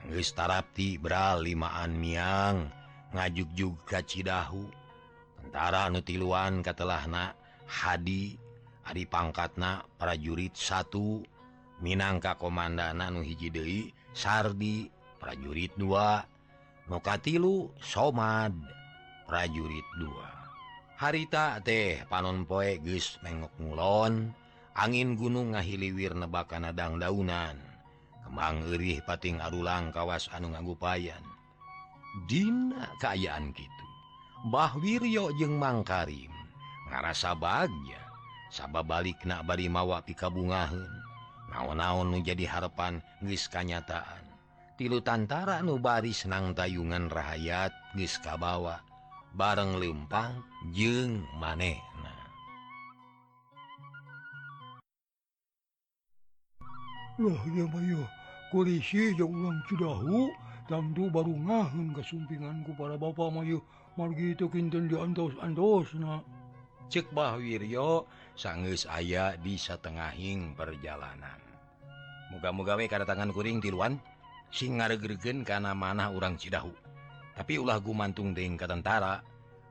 tarapti 0.06 0.30
tarapti 0.34 0.88
beralimaan 1.02 1.98
miang 1.98 2.56
ngajuk 3.10 3.48
juga 3.58 3.98
Cidahu. 4.02 4.66
Tentara 5.42 5.90
nutiluan 5.90 6.62
katelahna 6.62 7.34
Hadi 7.66 8.34
Ari 8.86 9.02
pangkatna 9.06 9.82
prajurit 9.98 10.54
satu 10.54 11.22
Minangka 11.82 12.38
komandana 12.38 13.10
nu 13.10 13.22
hiji 13.22 13.50
Dewi 13.50 13.90
Sardi 14.14 14.86
prajurit 15.26 15.74
2 15.74 16.86
nokatilu 16.86 17.74
Somad. 17.82 18.54
Prajurit 19.26 19.82
2 19.98 20.06
harita 21.02 21.58
teh 21.66 21.98
panon 22.06 22.46
poe 22.46 22.78
geus 22.78 23.18
mengok 23.26 23.50
ngulon 23.58 24.30
angin 24.78 25.18
gunung 25.18 25.58
ngahiliwir 25.58 26.14
nebakan 26.14 26.70
nadang 26.70 27.02
daunan. 27.02 27.58
Kembang 28.22 28.70
erih 28.70 29.02
pating 29.02 29.42
arulang 29.42 29.90
kawas 29.90 30.30
anu 30.30 30.54
ngagupayan. 30.54 31.26
Dina 32.30 32.94
keayaan 33.02 33.50
gitu 33.50 33.86
Mbah 34.46 34.78
Wiryo 34.78 35.34
jeung 35.34 35.58
Mang 35.58 35.82
Karim. 35.82 36.30
Ngarasa 36.86 37.34
bagnya 37.34 37.98
sababa 38.54 39.02
balik 39.02 39.26
na 39.26 39.42
bari 39.42 39.66
mawa 39.66 40.06
pikabungahan 40.06 40.86
naon-naon 41.50 42.14
nu 42.14 42.22
jadi 42.22 42.46
harapan 42.46 43.02
guys 43.18 43.50
kanyataan. 43.50 44.25
tilu 44.76 45.00
tantara 45.00 45.64
nu 45.64 45.80
baris 45.80 46.28
nang 46.28 46.52
tayungan 46.52 47.08
rahayat 47.08 47.72
rahaat 47.72 48.14
kabawa. 48.22 48.80
Bareng 49.36 49.76
lempang 49.76 50.40
jeng 50.72 51.24
maneh 51.36 51.76
sudahu 59.64 60.28
baru 61.08 61.32
ngah 61.32 61.68
ke 61.96 62.02
sumpinganku 62.04 62.76
para 62.76 63.00
Bapak 63.00 63.32
Mayu 63.32 63.60
iya. 63.60 63.96
mar 63.96 64.12
gitu 64.12 64.52
kinten 64.52 64.92
diantos-andos 64.92 65.96
cek 66.92 67.10
Bah 67.16 67.40
Wiryo 67.40 68.04
sangis 68.36 68.84
ayah 68.86 69.34
di 69.40 69.56
setengahing 69.56 70.54
perjalanan. 70.54 71.40
Muga-mugawe 72.30 72.84
kata 72.86 73.08
tangan 73.08 73.32
kuring 73.32 73.58
tiluan. 73.64 73.98
sing 74.50 74.78
ngaregregen 74.78 75.42
kana 75.42 75.76
manah 75.76 76.10
urang 76.12 76.38
Cidahu. 76.38 76.72
Tapi 77.36 77.60
ulah 77.60 77.76
gumantung 77.82 78.32
deng 78.32 78.56
ka 78.56 78.64
tentara 78.64 79.20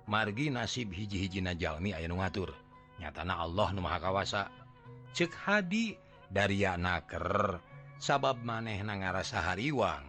margi 0.05 0.53
nasib 0.53 0.93
hiji-hiji 0.93 1.41
Najalmi 1.41 1.97
aya 1.97 2.05
nu 2.05 2.21
ngatur. 2.21 2.53
Nyatana 3.01 3.41
Allah 3.41 3.67
nu 3.73 3.81
maha 3.81 3.99
kawasa. 3.99 4.47
Cek 5.15 5.31
hadi 5.47 5.97
dari 6.29 6.61
naker 6.63 7.57
sabab 7.97 8.43
maneh 8.45 8.79
na 8.85 8.95
ngarasa 8.99 9.41
hariwang. 9.51 10.05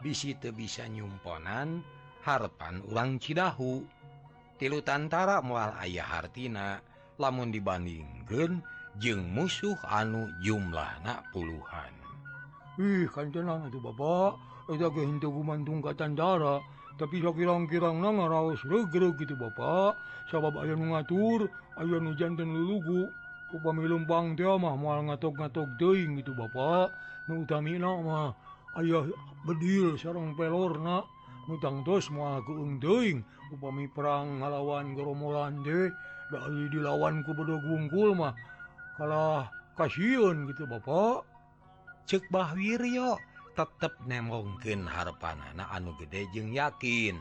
Bisi 0.00 0.36
teu 0.36 0.52
bisa 0.52 0.84
nyumponan 0.88 1.80
harapan 2.24 2.80
urang 2.88 3.20
Cidahu. 3.20 3.84
Tilu 4.54 4.80
tantara 4.86 5.42
mual 5.42 5.74
ayah 5.82 6.06
hartina 6.06 6.78
lamun 7.18 7.50
dibandingkeun 7.50 8.62
jeung 9.02 9.26
musuh 9.34 9.76
anu 9.82 10.30
jumlahna 10.40 11.26
puluhan. 11.34 12.03
Ih 12.74 13.06
kantenang 13.06 13.70
itu 13.70 13.78
Bapak 13.78 14.34
udah 14.66 14.90
kehentu 14.90 15.30
gumantung 15.30 15.78
ka 15.78 15.94
darah 15.94 16.58
tapi 16.98 17.22
sakirang-kirang 17.22 18.02
na 18.02 18.10
ngaraos 18.10 18.66
regreg 18.66 19.14
gitu 19.22 19.38
Bapak 19.38 19.94
sabab 20.26 20.58
ayah 20.58 20.74
ngatur 20.74 21.46
ayah 21.78 21.98
nu 22.02 22.18
jantan 22.18 22.50
lulugu 22.50 23.06
upami 23.54 23.86
lumpang 23.86 24.34
teh 24.34 24.42
mah 24.42 24.74
moal 24.74 25.06
ngatok-ngatok 25.06 25.70
deing 25.78 26.18
gitu 26.18 26.34
Bapak 26.34 26.90
nu 27.30 27.46
utamina 27.46 27.94
mah 28.02 28.34
ayah 28.82 29.06
bedil 29.46 29.94
sarang 29.94 30.34
pelorna 30.34 31.06
nu 31.46 31.54
tangtos 31.62 32.10
moal 32.10 32.42
keung 32.42 32.82
deing 32.82 33.22
upami 33.54 33.86
perang 33.86 34.42
ngalawan 34.42 34.98
geromolan 34.98 35.62
teh 35.62 35.94
Dari 36.24 36.72
dilawan 36.72 37.22
ku 37.22 37.36
bedo 37.36 37.60
gungkul 37.62 38.18
mah 38.18 38.34
kalah 38.98 39.46
kasihan 39.78 40.50
gitu 40.50 40.66
Bapak 40.66 41.33
cebah 42.04 42.52
Wiryo 42.52 43.16
tetep 43.56 43.94
nemongken 44.04 44.84
harepan 44.84 45.40
anak 45.54 45.68
anu 45.72 45.94
gede 45.96 46.28
jeung 46.34 46.52
yakin. 46.52 47.16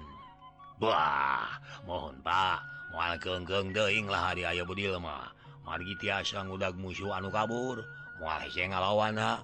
Wah 0.81 1.47
mohon 1.87 2.19
Pak. 2.25 2.59
Mual 2.93 3.17
kenggeng 3.17 3.73
deinglah 3.73 4.33
hari 4.33 4.45
aya 4.45 4.61
Budilma 4.61 5.33
margi 5.65 5.97
tiasa 5.97 6.45
ngudag 6.45 6.77
musuh 6.77 7.15
anu 7.15 7.31
kabur. 7.31 7.81
Mual 8.19 8.43
ngalawana 8.49 9.41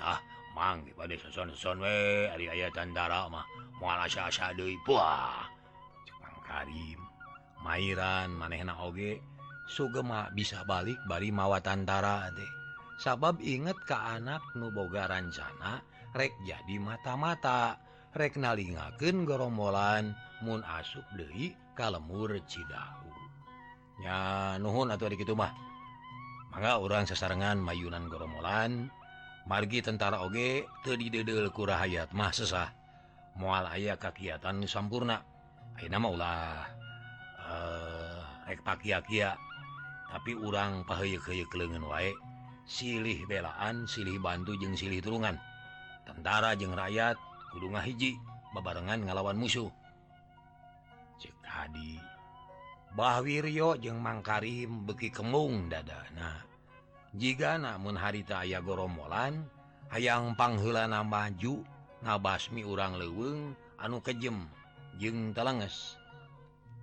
ah 0.00 0.20
mang 0.56 0.82
pada 0.96 1.14
seson 1.18 1.52
seson 1.52 1.82
we 1.82 2.28
hari 2.30 2.46
aya 2.48 2.70
tandara 2.70 3.26
mah. 3.28 3.44
Mual 3.82 3.98
asa-asa 4.06 4.54
deui 4.54 4.78
wah. 4.86 5.46
Cukang 6.06 6.38
Karim. 6.46 7.00
Mairan 7.64 8.32
manehna 8.32 8.78
oge. 8.78 9.18
Sugema 9.68 10.32
bisa 10.32 10.64
balik 10.64 10.96
bari 11.04 11.28
mawa 11.28 11.60
tantara 11.60 12.32
teh 12.32 12.57
sabab 12.98 13.38
inget 13.38 13.78
ke 13.86 13.94
anak 13.94 14.42
nuboga 14.58 15.06
rancana 15.06 15.80
rek 16.18 16.34
jadi 16.44 16.76
mata-mata. 16.82 17.78
Rek 18.16 18.40
nalingaken 18.40 19.28
gerombolan 19.28 20.16
Mun 20.40 20.64
asup 20.64 21.04
Dewi 21.14 21.52
kalemur 21.76 22.34
Cidahu. 22.48 23.10
Ya 24.02 24.54
Nuhun 24.58 24.90
atau 24.90 25.10
gitu 25.12 25.38
mah. 25.38 25.52
Maka 26.50 26.80
orang 26.80 27.04
sesarengan 27.04 27.60
mayunan 27.60 28.08
gerombolan 28.08 28.88
margi 29.44 29.84
tentara 29.84 30.24
oge 30.24 30.64
tedidedel 30.82 31.52
kura 31.52 31.78
hayat 31.78 32.10
mah 32.16 32.32
sesah. 32.32 32.72
Mual 33.38 33.68
ayah 33.76 34.00
kakiatan 34.00 34.66
sampurna. 34.66 35.22
Aina 35.78 36.02
maulah 36.02 36.66
uh, 37.38 38.18
eh, 38.50 38.50
rek 38.50 38.66
pakia-kia. 38.66 39.38
Tapi 40.08 40.32
orang 40.34 40.82
pahaye-keye 40.88 41.44
kelengen 41.52 41.84
wae. 41.84 42.10
silih 42.68 43.24
belaan 43.24 43.88
silih 43.88 44.20
bantu 44.20 44.52
jeung 44.60 44.76
silih 44.76 45.00
turungan 45.00 45.40
tentara 46.04 46.52
jeung 46.52 46.76
rakyat 46.76 47.16
Gudunga 47.48 47.80
hiji 47.80 48.20
bebarengan 48.52 49.08
ngalawan 49.08 49.40
musuh. 49.40 49.72
Cek 51.16 51.32
tadi 51.40 51.96
Bah 52.92 53.24
Wiryo 53.24 53.80
jeung 53.80 54.00
Mangkarim 54.04 54.84
beki 54.84 55.08
kemung 55.12 55.72
dadana. 55.72 56.44
Jika 57.16 57.56
namun 57.56 57.96
harita 57.96 58.44
aya 58.44 58.60
goromolan 58.60 59.48
hayang 59.88 60.36
panghulana 60.36 61.00
maju 61.00 61.64
ngabasmi 62.04 62.62
urang 62.68 63.00
leweng 63.00 63.56
anu 63.80 64.04
kejem 64.04 64.44
jeung 65.00 65.32
telenges. 65.32 65.96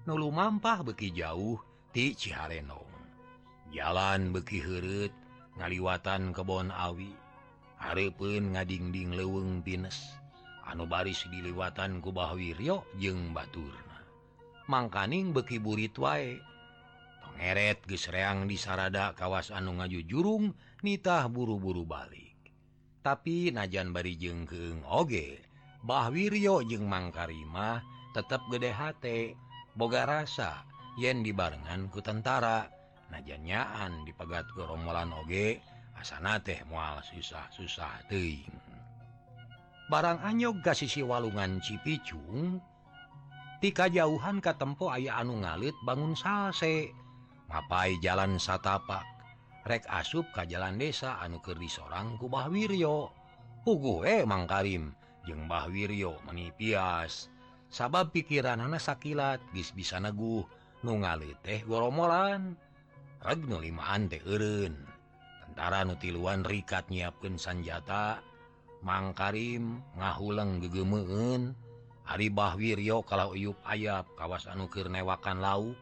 Nulu 0.10 0.34
mampah 0.34 0.82
beki 0.82 1.14
jauh 1.14 1.62
ti 1.94 2.18
Ciharenong. 2.18 2.90
Jalan 3.70 4.34
beki 4.34 4.62
herut 4.66 5.14
ngaliwatan 5.60 6.32
kebon 6.36 6.72
Awi. 6.72 7.12
Harpun 7.80 8.56
ngadingding 8.56 9.16
leweng 9.16 9.60
pines. 9.60 10.16
Anu 10.66 10.90
baris 10.90 11.28
diliwatan 11.30 12.02
kubah 12.02 12.34
Wiryo 12.34 12.88
jeung 12.98 13.36
Baturna. 13.36 14.02
Mangkaning 14.66 15.36
bekiburit 15.36 15.94
wae. 16.02 16.42
Pengeret 17.22 17.84
gesreang 17.86 18.48
di 18.48 18.56
sarada 18.56 19.14
kawas 19.14 19.52
anu 19.52 19.78
ngaju 19.78 20.02
jurung 20.08 20.46
nitah 20.82 21.30
buru-buru 21.30 21.86
balik. 21.86 22.34
Tapi 23.06 23.54
najan 23.54 23.94
bari 23.94 24.18
jeng 24.18 24.50
keg 24.50 24.82
oge 24.90 25.46
Bahwiryo 25.86 26.66
jeung 26.66 26.90
Mangkarimah 26.90 27.86
tetap 28.18 28.42
gede 28.50 28.74
hate. 28.74 29.38
Boga 29.78 30.10
rasa 30.10 30.66
yen 30.98 31.22
dibarenngan 31.22 31.94
ku 31.94 32.02
tentara. 32.02 32.66
najanyaan 33.16 34.04
dipegat 34.04 34.44
ke 34.52 34.68
oge 34.68 35.64
asana 35.96 36.36
teh 36.44 36.60
mual 36.68 37.00
susah 37.00 37.48
susah 37.56 38.04
teing 38.12 38.52
barang 39.88 40.20
anyog 40.26 40.66
ga 40.66 40.74
sisi 40.74 41.06
walungan 41.06 41.62
Cipicung 41.62 42.60
tika 43.62 43.86
jauhan 43.90 44.42
ka 44.42 44.58
tempo 44.58 44.90
aya 44.90 45.18
anu 45.22 45.42
ngalit 45.42 45.74
bangun 45.86 46.18
salse. 46.18 46.92
Ngapai 47.46 48.02
jalan 48.02 48.42
satapak 48.42 49.06
rek 49.70 49.86
asup 49.86 50.26
ka 50.34 50.50
jalan 50.50 50.82
desa 50.82 51.22
anu 51.22 51.38
keri 51.42 51.70
seorang 51.70 52.18
ku 52.18 52.26
Bah 52.26 52.50
Wiryo. 52.50 53.14
Pugu 53.62 54.06
eh 54.06 54.26
Mang 54.26 54.50
Karim 54.50 54.94
jeung 55.26 55.46
Bah 55.46 55.70
Wiryo 55.70 56.18
menipias 56.26 57.30
sabab 57.70 58.10
pikiran 58.14 58.62
anak 58.62 58.82
sakilat 58.82 59.42
bis 59.54 59.70
bisa 59.74 60.02
neguh 60.02 60.46
nu 60.82 61.02
ngalit 61.02 61.38
teh 61.46 61.62
goromolan 61.66 62.58
regnulimaan 63.26 64.08
eureun. 64.14 64.78
Tentara 65.42 65.82
nutiluan 65.82 66.46
rikat 66.46 66.94
nyiapkeun 66.94 67.42
sanjata 67.42 68.22
Mang 68.86 69.18
Karim 69.18 69.82
ngahuleng 69.98 70.62
gegemeun 70.62 71.58
Aribah 72.06 72.54
Wiryo 72.54 73.02
kalau 73.02 73.34
uyup 73.34 73.58
ayap 73.66 74.06
kawas 74.14 74.46
anu 74.46 74.70
keur 74.70 74.94
newakan 74.94 75.42
lauk 75.42 75.74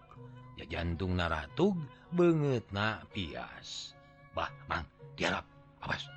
ya 0.56 0.64
jantung 0.72 1.20
naratug 1.20 1.76
beungeut 2.16 2.64
na 2.72 3.04
pias. 3.12 3.92
Bah 4.32 4.48
Mang 4.72 4.88
tiarap 5.20 5.44
awas. 5.84 6.08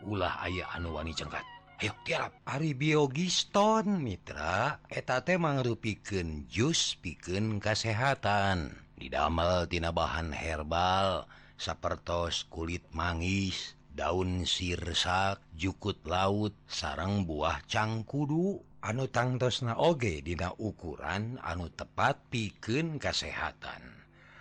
Ulah 0.00 0.40
aya 0.40 0.64
anu 0.72 0.96
wani 0.96 1.12
cengkat. 1.12 1.44
Ayo 1.80 1.92
tiarap. 2.08 2.32
Ari 2.48 2.72
biogiston 2.72 4.00
Mitra. 4.00 4.80
Eta 4.88 5.20
teh 5.20 5.36
mangrupikeun 5.36 6.48
jus 6.48 6.96
pikeun 7.04 7.60
kasehatan. 7.60 8.89
didamel 9.00 9.64
tina 9.64 9.96
bahan 9.96 10.36
herbal 10.36 11.24
sapertos 11.56 12.44
kulit 12.52 12.84
mangis 12.92 13.72
daun 13.96 14.44
sirsak 14.44 15.40
jukut 15.56 15.96
laut 16.04 16.52
sarang 16.68 17.24
buah 17.24 17.64
cangkudu. 17.64 18.60
Anu 18.80 19.12
tangtos 19.12 19.60
na 19.60 19.76
oge 19.76 20.24
dina 20.24 20.56
ukuran 20.56 21.36
anu 21.44 21.68
tepat 21.68 22.16
piken 22.32 22.96
kasehatan. 22.96 23.84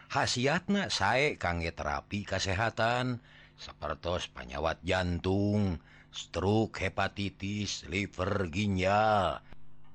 Khasiatna 0.07 0.87
sae 0.87 1.35
kangge 1.35 1.75
terapi 1.75 2.23
kesehatan 2.23 3.19
sapertos 3.59 4.31
panyawat 4.31 4.79
jantung 4.79 5.83
stroke 6.15 6.79
hepatitis 6.87 7.83
liver 7.91 8.47
ginjal 8.47 9.43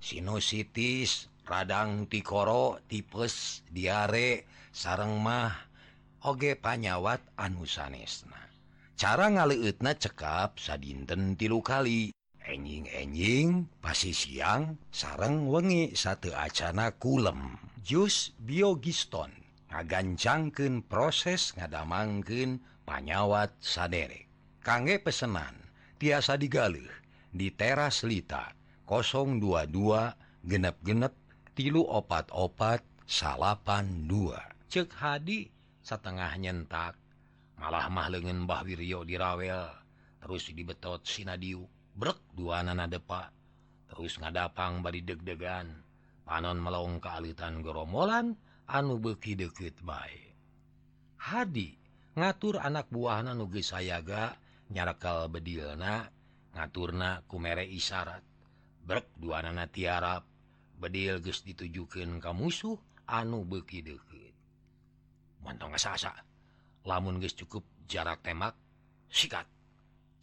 sinusitis 0.05 1.33
radang 1.49 2.05
tikoro 2.13 2.85
tipes 2.85 3.65
diare 3.73 4.45
sarang 4.75 5.23
mah 5.23 5.55
oge 6.27 6.59
panyawat 6.59 7.23
anusanesna 7.39 8.45
cara 8.99 9.31
ngaliutna 9.31 9.95
cekap 9.95 10.59
sadinten 10.59 11.39
tilu 11.39 11.63
kali. 11.63 12.11
Enjing-enjing 12.45 13.73
pasti 13.81 14.13
siang 14.13 14.77
sareng 14.93 15.49
wengi 15.49 15.97
satu 15.97 16.29
acana 16.37 16.93
kulem. 16.93 17.57
Jus 17.81 18.37
biogiston 18.37 19.33
ngagancangkeun 19.73 20.85
proses 20.85 21.57
ngadamangkeun 21.57 22.61
panyawat 22.85 23.57
sadere 23.65 24.29
kangge 24.61 25.01
pesenan 25.01 25.57
tiasa 25.97 26.37
digalih 26.37 26.89
di 27.33 27.49
teras 27.49 28.05
lita 28.05 28.53
022 28.89 29.73
genep-genep 30.45 31.17
tilu 31.57 31.85
opat-opat 31.89 32.85
salapan 33.09 34.05
2 34.09 34.54
cek 34.69 34.91
Hadi 34.97 35.49
setengah 35.85 36.33
nyentak. 36.41 36.97
Malah 37.61 37.87
mah 37.93 38.09
lengen 38.11 38.49
Mbah 38.49 38.67
Wiryo 38.67 39.07
dirawel. 39.07 39.71
Terus 40.19 40.51
dibetot 40.51 41.05
Sinadiu 41.05 41.69
brek 41.95 42.19
dua 42.35 42.65
nana 42.67 42.91
depa 42.91 43.31
terus 43.87 44.19
ngadapang 44.19 44.83
bari 44.83 45.05
deg-degan. 45.05 45.71
Panon 46.25 46.59
melong 46.59 46.99
kealitan 46.99 47.61
geromolan 47.61 48.35
anu 48.65 48.97
beki 48.97 49.37
deket 49.37 49.77
baik 49.85 50.33
Hadi 51.21 51.77
ngatur 52.17 52.57
anak 52.65 52.89
buahna 52.89 53.37
nuge 53.37 53.61
sayaga 53.61 54.33
nyarakal 54.73 55.29
bedilna 55.29 56.09
ngaturna 56.57 57.23
kumere 57.29 57.69
isyarat. 57.69 58.25
Brek 58.85 59.13
dua 59.21 59.45
nana 59.45 59.69
tiarap. 59.69 60.25
Bedil 60.75 61.23
ges 61.23 61.47
ditujukan 61.47 62.19
ke 62.19 62.31
musuh 62.35 62.77
anu 63.09 63.47
beki 63.47 63.85
deket 63.85 64.14
mantong 65.45 65.77
asa 65.77 65.95
lamun 66.85 67.21
guys 67.21 67.37
cukup 67.37 67.65
jarak 67.89 68.21
temak 68.21 68.57
sikat. 69.09 69.49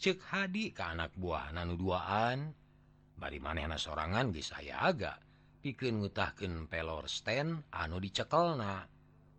Cek 0.01 0.17
hadi 0.34 0.73
ke 0.73 0.81
anak 0.81 1.13
buah 1.13 1.53
nanu 1.53 1.77
duaan. 1.77 2.53
Bari 3.17 3.38
manehna 3.38 3.77
sorangan 3.77 4.34
guys 4.34 4.49
saya 4.49 4.81
agak 4.81 5.17
pikir 5.62 5.93
ngutahkan 5.93 6.65
pelor 6.65 7.05
stand 7.05 7.69
anu 7.69 8.01
dicekel 8.01 8.57
nah 8.57 8.86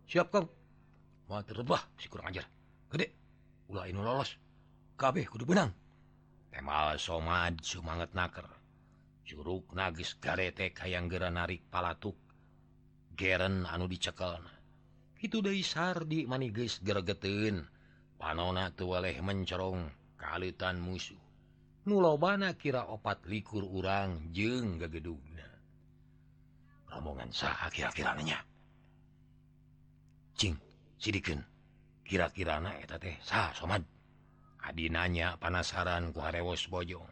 siap 0.07 0.31
kang. 0.31 0.47
Mau 1.27 1.43
terbah 1.43 1.83
si 1.99 2.07
kurang 2.07 2.31
ajar. 2.31 2.47
Gede. 2.91 3.07
Ulah 3.71 3.87
ini 3.87 3.99
lolos. 3.99 4.35
Kabeh 4.99 5.27
kudu 5.27 5.47
benang. 5.47 5.71
Temal 6.51 6.99
somad 6.99 7.59
sumanget 7.63 8.11
naker. 8.15 8.47
Curug 9.23 9.71
nagis 9.71 10.19
garete 10.19 10.75
kayang 10.75 11.07
gera 11.07 11.31
narik 11.31 11.63
palatuk. 11.71 12.15
Geren 13.15 13.63
anu 13.67 13.87
dicekel 13.87 14.39
nah 14.39 14.62
itu 15.23 15.39
Dewi 15.39 15.63
Sardi 15.63 16.27
maniges 16.27 16.83
geregeun 16.83 17.63
panona 18.19 18.75
tuwaleh 18.75 19.15
mencerong 19.23 19.87
kalitan 20.19 20.83
musuh. 20.83 21.19
Nulobana 21.87 22.55
kira 22.59 22.87
opat 22.91 23.23
likur 23.27 23.63
urang 23.63 24.31
jeng 24.35 24.79
gegedugna 24.79 25.47
rombongan 26.93 27.33
saha 27.33 27.67
kira-kiranya 27.73 28.37
cing 30.37 30.55
sidikin 31.01 31.41
kira-kira 32.05 32.61
na 32.61 32.77
eta 32.77 33.01
teh 33.01 33.17
saha 33.25 33.51
somad 33.57 33.83
adi 34.63 34.87
nanya 34.87 35.35
panasaran 35.41 36.13
ku 36.13 36.23
harewos 36.23 36.69
bojong. 36.69 37.11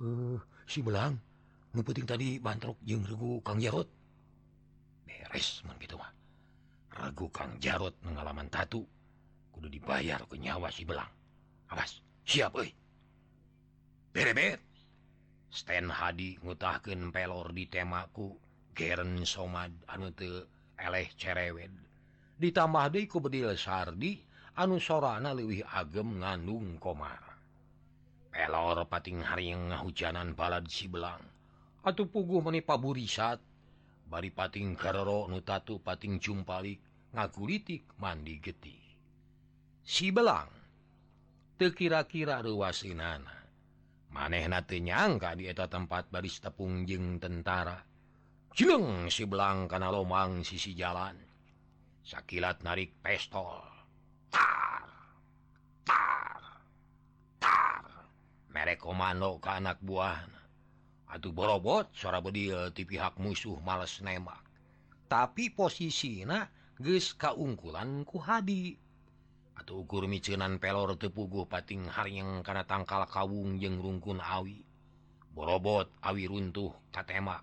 Eh 0.00 0.04
uh, 0.04 0.36
si 0.68 0.82
belang. 0.82 1.16
Nu 1.72 1.84
penting 1.84 2.08
tadi 2.08 2.40
bantrok 2.40 2.80
jeung 2.84 3.04
regu 3.04 3.40
kang 3.44 3.60
jarot 3.60 3.88
beres 5.04 5.60
mun 5.64 5.76
gitu 5.80 5.96
mah. 6.00 6.15
ragu 6.96 7.28
Kang 7.28 7.60
Jarot 7.60 7.94
ngalaman 8.02 8.48
tatu. 8.48 8.80
Kudu 9.52 9.68
dibayar 9.68 10.24
ke 10.24 10.36
nyawa 10.40 10.68
si 10.72 10.84
belang. 10.88 11.08
Awas 11.72 12.00
siap 12.26 12.58
bere 14.16 14.32
Stan 15.52 15.86
Hadi 15.92 16.40
ngutahken 16.40 17.12
pelor 17.12 17.52
di 17.52 17.68
temaku 17.68 18.32
Geren 18.72 19.24
Somad 19.28 19.72
anu 19.88 20.08
eleh 20.76 21.08
cerewed 21.16 21.72
ditambah 22.36 22.92
Deku 22.92 23.20
bedil 23.24 23.56
Sardi 23.56 24.20
anu 24.56 24.76
sorana 24.76 25.32
luwih 25.32 25.64
agem 25.64 26.20
ngandung 26.20 26.76
komar. 26.76 27.20
Pelor 28.28 28.84
pating 28.88 29.24
hari 29.24 29.52
yang 29.52 29.72
ngahujanan 29.72 30.36
balad 30.36 30.68
si 30.68 30.88
belang. 30.92 31.24
Atau 31.80 32.04
puguh 32.04 32.44
menipa 32.44 32.76
burisat. 32.76 33.40
Bari 34.06 34.28
pating 34.28 34.76
Karro 34.76 35.24
nutatu 35.32 35.80
pating 35.80 36.20
jumpalik. 36.20 36.76
ngagulitik 37.16 37.96
mandi 37.96 38.36
getih 38.44 38.84
si 39.80 40.12
belang 40.12 40.52
te 41.56 41.72
kira-kira 41.72 42.44
ruasinana 42.44 43.36
maneh 44.16 44.48
nanyangka 44.48 45.36
dieta 45.36 45.68
tempat 45.68 46.08
baris 46.08 46.40
tepung 46.40 46.88
tepungjeng 46.88 47.20
tentara. 47.20 47.76
Jeleng 48.56 49.12
si 49.12 49.28
belang 49.28 49.68
kana 49.68 49.92
lomang 49.92 50.40
sisi 50.40 50.72
jalan. 50.72 51.20
Sakilat 52.00 52.64
narik 52.64 52.96
pestol. 53.04 53.60
Tar 54.32 54.88
tar 55.84 56.40
tar. 57.36 57.84
Merek 58.48 58.80
komando 58.80 59.36
ke 59.36 59.52
anak 59.52 59.84
buah 59.84 60.24
atuh 61.06 61.32
borobot 61.36 61.92
suara 61.92 62.24
bedil 62.24 62.72
di 62.72 62.88
pihak 62.88 63.20
musuh 63.20 63.60
males 63.60 64.00
nembak. 64.00 64.40
Tapi 65.06 65.52
posisi 65.52 66.24
nah 66.24 66.55
geus 66.76 67.16
kaungkulan 67.16 68.04
ku 68.04 68.20
hadi 68.20 68.76
atau 69.56 69.80
ukur 69.80 70.04
micenan 70.04 70.60
pelor 70.60 71.00
tepuguh 71.00 71.48
pating 71.48 71.88
haryeng 71.88 72.44
kana 72.44 72.68
tangkal 72.68 73.08
kawung 73.08 73.56
jeung 73.56 73.80
rungkun 73.80 74.20
awi. 74.20 74.60
Borobot 75.32 75.88
awi 76.04 76.28
runtuh 76.28 76.72
katemak 76.92 77.40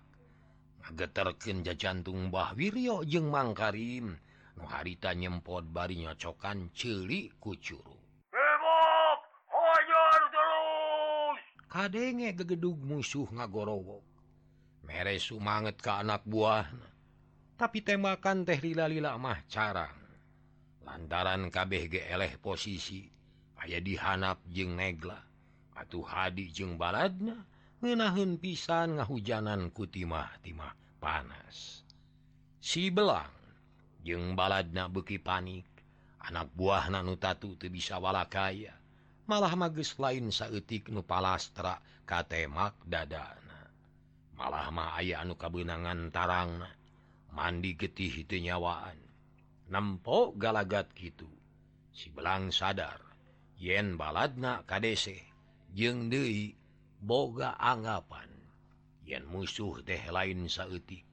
ngageterkeun 0.86 1.66
jajantung 1.66 2.30
Mbah 2.30 2.54
Wiryo 2.54 3.02
jeung 3.02 3.34
Mang 3.34 3.58
Karim 3.58 4.14
nu 4.54 4.62
harita 4.70 5.10
nyempot 5.10 5.66
bari 5.66 6.06
nyocokan 6.06 6.70
ceuli 6.70 7.34
ku 7.42 7.58
curug. 7.58 7.98
Kadenge 11.66 12.38
gegedug 12.38 12.78
musuh 12.86 13.26
ngagorowok. 13.34 14.06
Mere 14.86 15.18
sumanget 15.18 15.82
ke 15.82 15.90
anak 15.90 16.22
buahna. 16.22 16.93
tapi 17.54 17.86
temakan 17.86 18.42
teh 18.42 18.58
lila-lila 18.58 19.14
mah 19.14 19.38
carang 19.46 19.94
lantaran 20.84 21.48
kabeh 21.48 21.88
KBGLeh 21.88 22.38
posisi 22.38 23.02
aya 23.64 23.80
dihanap 23.80 24.44
jeung 24.52 24.76
negla. 24.76 25.16
Atuh 25.74 26.06
hadi 26.06 26.54
jeung 26.54 26.78
baladna 26.78 27.34
ngenahun 27.82 28.38
pisan 28.38 29.00
ngahujanan 29.00 29.74
kutimahtimah 29.74 31.00
panas. 31.02 31.82
Si 32.62 32.92
belang 32.94 33.32
jeung 34.06 34.38
baladna 34.38 34.86
beki 34.86 35.18
panik. 35.18 35.66
Anak 36.24 36.56
buah 36.56 36.88
nanu 36.88 37.20
tatu 37.20 37.52
teu 37.60 37.68
bisa 37.68 38.00
wala 38.00 38.24
kaya 38.24 38.72
malah 39.28 39.52
magis 39.56 39.92
lain 40.00 40.32
saeutik 40.32 40.88
nu 40.88 41.04
palastra 41.04 41.76
katemak 42.08 42.80
dadana. 42.88 43.68
Malah 44.32 44.72
mah 44.72 44.96
aya 44.96 45.20
anu 45.20 45.36
kabenangan 45.36 46.08
tarangna. 46.08 46.83
mandi 47.34 47.74
getih 47.74 48.22
itu 48.22 48.38
nyawaan. 48.38 48.96
Nempok 49.66 50.38
galagat 50.38 50.94
gitu. 50.94 51.26
Si 51.90 52.10
belang 52.14 52.54
sadar 52.54 53.02
yen 53.58 53.98
baladna 53.98 54.62
kadese 54.66 55.18
jeng 55.74 56.06
Dewi 56.06 56.54
boga 57.02 57.58
anggapan. 57.58 58.30
Yen 59.04 59.26
musuh 59.26 59.82
teh 59.82 60.00
lain 60.08 60.48
sautik 60.48 61.04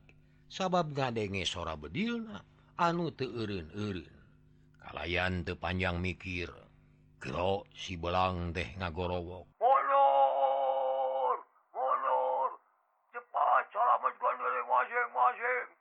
sabab 0.48 0.94
ngadenge 0.96 1.44
sora 1.44 1.76
bedilna 1.76 2.40
anu 2.80 3.12
teurun 3.12 3.68
urun 3.76 4.16
kalayan 4.80 5.44
te 5.44 5.56
panjang 5.56 6.00
mikir 6.00 6.52
kro 7.20 7.68
sibelang 7.76 8.56
teh 8.56 8.68
ngagorowok. 8.80 9.48
Cepat 13.12 13.64
salat 13.76 14.00
masing-masing. 14.02 15.81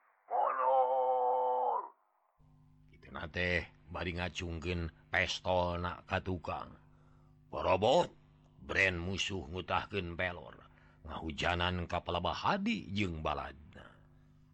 teh 3.33 3.67
bari 3.91 4.15
ngacungkin 4.17 4.91
pestol 5.11 5.83
na 5.83 5.99
ka 6.07 6.23
tukang. 6.23 6.71
Robot 7.51 8.09
brand 8.65 8.99
musuh 8.99 9.43
ngutahken 9.51 10.15
pelor. 10.15 10.55
Ngahujanan 11.11 11.91
kapalaba 11.91 12.31
hadi 12.31 12.87
jeung 12.95 13.19
baladna. 13.25 13.87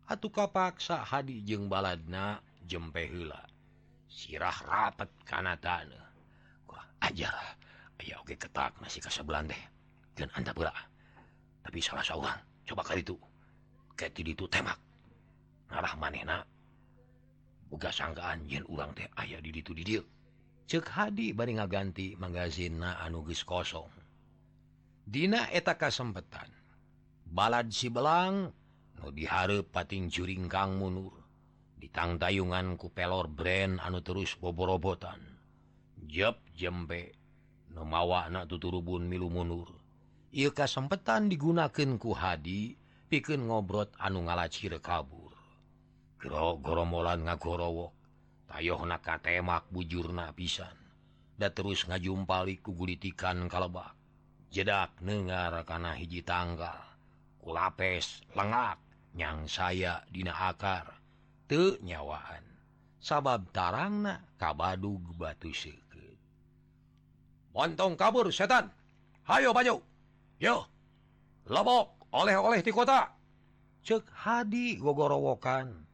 Atuh 0.09 0.33
kapaksa 0.33 1.05
hadi 1.05 1.45
jeung 1.45 1.69
baladna 1.69 2.40
jempe 2.66 3.07
hela 3.07 3.47
sirah 4.16 4.59
rapet 4.64 5.12
kana 5.29 5.55
tanah 5.61 6.09
kurang 6.64 6.90
ajar 7.05 7.37
aya 8.01 8.16
oge 8.25 8.35
ketak 8.35 8.73
masih 8.81 9.05
ka 9.05 9.12
sebelan 9.12 9.45
deh 9.45 9.62
dan 10.16 10.33
anta 10.33 10.57
pula 10.57 10.73
tapi 11.61 11.85
salah 11.85 12.01
saurang 12.01 12.40
coba 12.64 12.83
kali 12.83 13.05
itu 13.05 13.14
kayak 13.95 14.16
di 14.16 14.33
itu 14.33 14.49
temak. 14.49 14.77
Ngarah 15.69 15.95
manehna 15.99 16.47
buka 17.66 17.90
sangkaan 17.90 18.46
yen 18.46 18.62
ulang 18.70 18.94
teh 18.94 19.11
aya 19.18 19.42
di 19.42 19.50
itu 19.50 19.74
didil 19.74 20.05
cek 20.66 20.87
hadi 20.90 21.31
bari 21.31 21.55
ngaganti 21.55 22.18
magazin 22.18 22.83
na 22.83 22.98
anuges 22.98 23.46
kosong. 23.46 23.90
Dina 25.07 25.46
eta 25.55 25.79
kasempatan 25.79 26.50
balad 27.22 27.70
si 27.70 27.87
belang 27.87 28.50
nu 28.98 29.07
diharep 29.14 29.70
pating 29.70 30.11
juring 30.11 30.50
Kang 30.50 30.83
munur 30.83 31.14
ditang 31.79 32.18
tayungan 32.18 32.74
ku 32.74 32.90
pelor 32.90 33.31
brand 33.31 33.79
anu 33.79 34.02
terus 34.02 34.35
boborobotan 34.35 35.22
jeb 36.11 36.42
jembe 36.59 37.14
nemawa 37.70 38.26
anak 38.26 38.50
tuturubun 38.50 39.07
milu 39.07 39.31
munur. 39.31 39.70
Ia 40.35 40.50
kasempatan 40.50 41.31
digunakan 41.31 41.94
ku 42.02 42.11
hadi 42.11 42.74
piken 43.07 43.46
ngobrot 43.46 43.94
anu 44.02 44.26
ngalaci 44.26 44.66
rekabur 44.66 45.26
goromolan 46.61 47.27
ngagorowo. 47.27 47.95
Tayoh 48.47 48.83
na 48.87 49.03
katemak 49.03 49.67
bujur 49.71 50.15
na 50.15 50.31
pisan. 50.31 50.75
Da 51.37 51.51
terus 51.51 51.85
ngajumpali 51.85 52.62
kugulitikan 52.62 53.51
kalebak. 53.51 53.95
Jedak 54.51 54.97
nengar 55.03 55.53
kana 55.67 55.99
hiji 55.99 56.23
tanggal 56.23 56.79
kulapes 57.43 58.25
lengak 58.35 58.79
nyang 59.15 59.47
saya 59.51 60.03
dina 60.11 60.35
akar. 60.35 60.99
Te 61.47 61.79
nyawaan. 61.83 62.43
Sabab 63.03 63.55
tarang 63.55 64.03
na 64.03 64.15
kabadug 64.39 65.15
batu 65.15 65.55
seket 65.55 65.87
montong 67.57 67.97
kabur 67.97 68.29
setan. 68.29 68.69
Hayo 69.25 69.57
baju. 69.57 69.81
Yo. 70.37 70.69
Lobok 71.49 72.12
oleh-oleh 72.12 72.61
di 72.61 72.69
kota. 72.69 73.09
Cek 73.81 74.05
hadi 74.12 74.77
gogorowokan 74.77 75.86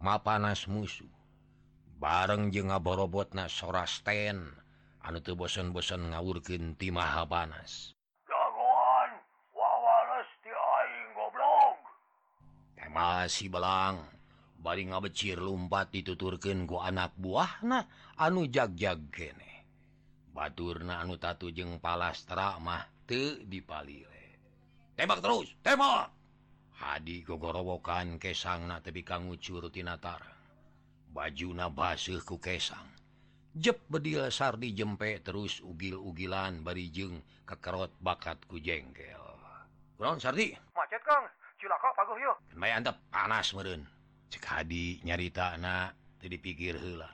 mapanas 0.00 0.66
musuh. 0.66 1.08
Bareng 2.00 2.48
je 2.48 2.64
ngaborobot 2.64 3.36
na 3.36 3.46
sorasten 3.46 4.56
anu 5.04 5.20
tuh 5.20 5.36
bosen-bosen 5.36 6.12
ngawurkin 6.12 6.76
ti 6.76 6.88
maha 6.88 7.28
panas 7.28 7.92
masih 12.90 13.48
belang. 13.48 14.02
Baring 14.60 14.92
ngabecir 14.92 15.40
lumpat 15.40 15.88
dituturken 15.88 16.68
ku 16.68 16.76
anak 16.76 17.16
buah 17.16 17.64
nah 17.64 17.88
anu 18.20 18.44
jagjag 18.44 19.08
gene 19.08 19.64
Baturna 20.36 21.00
anu 21.00 21.16
tatu 21.16 21.48
jeng 21.48 21.80
palastra 21.80 22.60
mah 22.60 22.84
te 23.08 23.40
dipalire 23.48 24.36
tembak 25.00 25.24
terus 25.24 25.48
tembak! 25.64 26.19
Hadi 26.80 27.20
gogorowokan 27.20 28.16
kesang 28.16 28.64
na 28.64 28.80
tapi 28.80 29.04
kanggu 29.04 29.36
curutinatara 29.36 30.32
bajuna 31.12 31.68
basihku 31.68 32.40
kesang. 32.40 32.88
Jep 33.52 33.84
bedil 33.90 34.32
sardi 34.32 34.72
jempe 34.72 35.20
terus 35.20 35.60
ugil-ugilan 35.60 36.64
barijeng 36.64 37.20
kekerot 37.44 37.92
bakat 38.00 38.40
ku 38.48 38.56
jengkel. 38.56 39.20
Kurang 40.00 40.16
sardi? 40.16 40.56
Macet 40.72 41.04
Kang. 41.04 41.28
Cilaka 41.60 41.92
paguh 41.92 42.16
yuk. 42.16 42.36
May 42.56 42.72
antep. 42.72 42.96
Panas 43.12 43.52
meren 43.52 43.84
cek 44.30 44.46
Hadi 44.46 45.02
nyarita 45.02 45.58
na 45.58 45.90
jadi 46.22 46.38
pikir 46.38 46.78
hela 46.78 47.10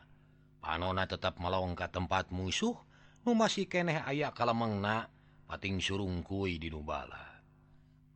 panona 0.61 1.09
tetap 1.09 1.41
melong 1.41 1.73
melongkat 1.73 1.91
tempat 1.97 2.29
musuh 2.29 2.77
nu 3.25 3.33
masih 3.33 3.65
keneh 3.65 4.05
ayak 4.05 4.37
kalemengna 4.37 5.09
pating 5.49 5.81
surung 5.81 6.21
kui 6.21 6.61
di 6.61 6.69
nubala 6.69 7.41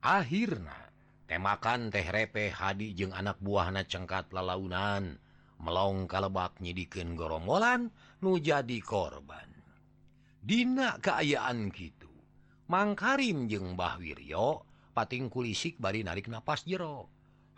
akhirnya 0.04 0.89
temakan 1.30 1.94
teh 1.94 2.02
repe 2.10 2.50
hadi 2.50 2.90
jeung 2.90 3.14
anak 3.14 3.38
buahna 3.38 3.86
cengkat 3.86 4.34
lalaunan. 4.34 5.22
Melong 5.62 6.10
kalebak 6.10 6.58
nyidikin 6.58 7.14
gorombolan 7.14 7.94
nu 8.18 8.42
jadi 8.42 8.82
korban. 8.82 9.46
Dina 10.42 10.98
keayaan 10.98 11.70
gitu 11.70 12.10
Mang 12.66 12.98
Karim 12.98 13.46
jeung 13.46 13.78
Mbah 13.78 13.98
Wiryo 14.02 14.66
pating 14.90 15.30
kulisik 15.30 15.78
bari 15.78 16.02
narik 16.02 16.26
napas 16.26 16.66
jero. 16.66 17.06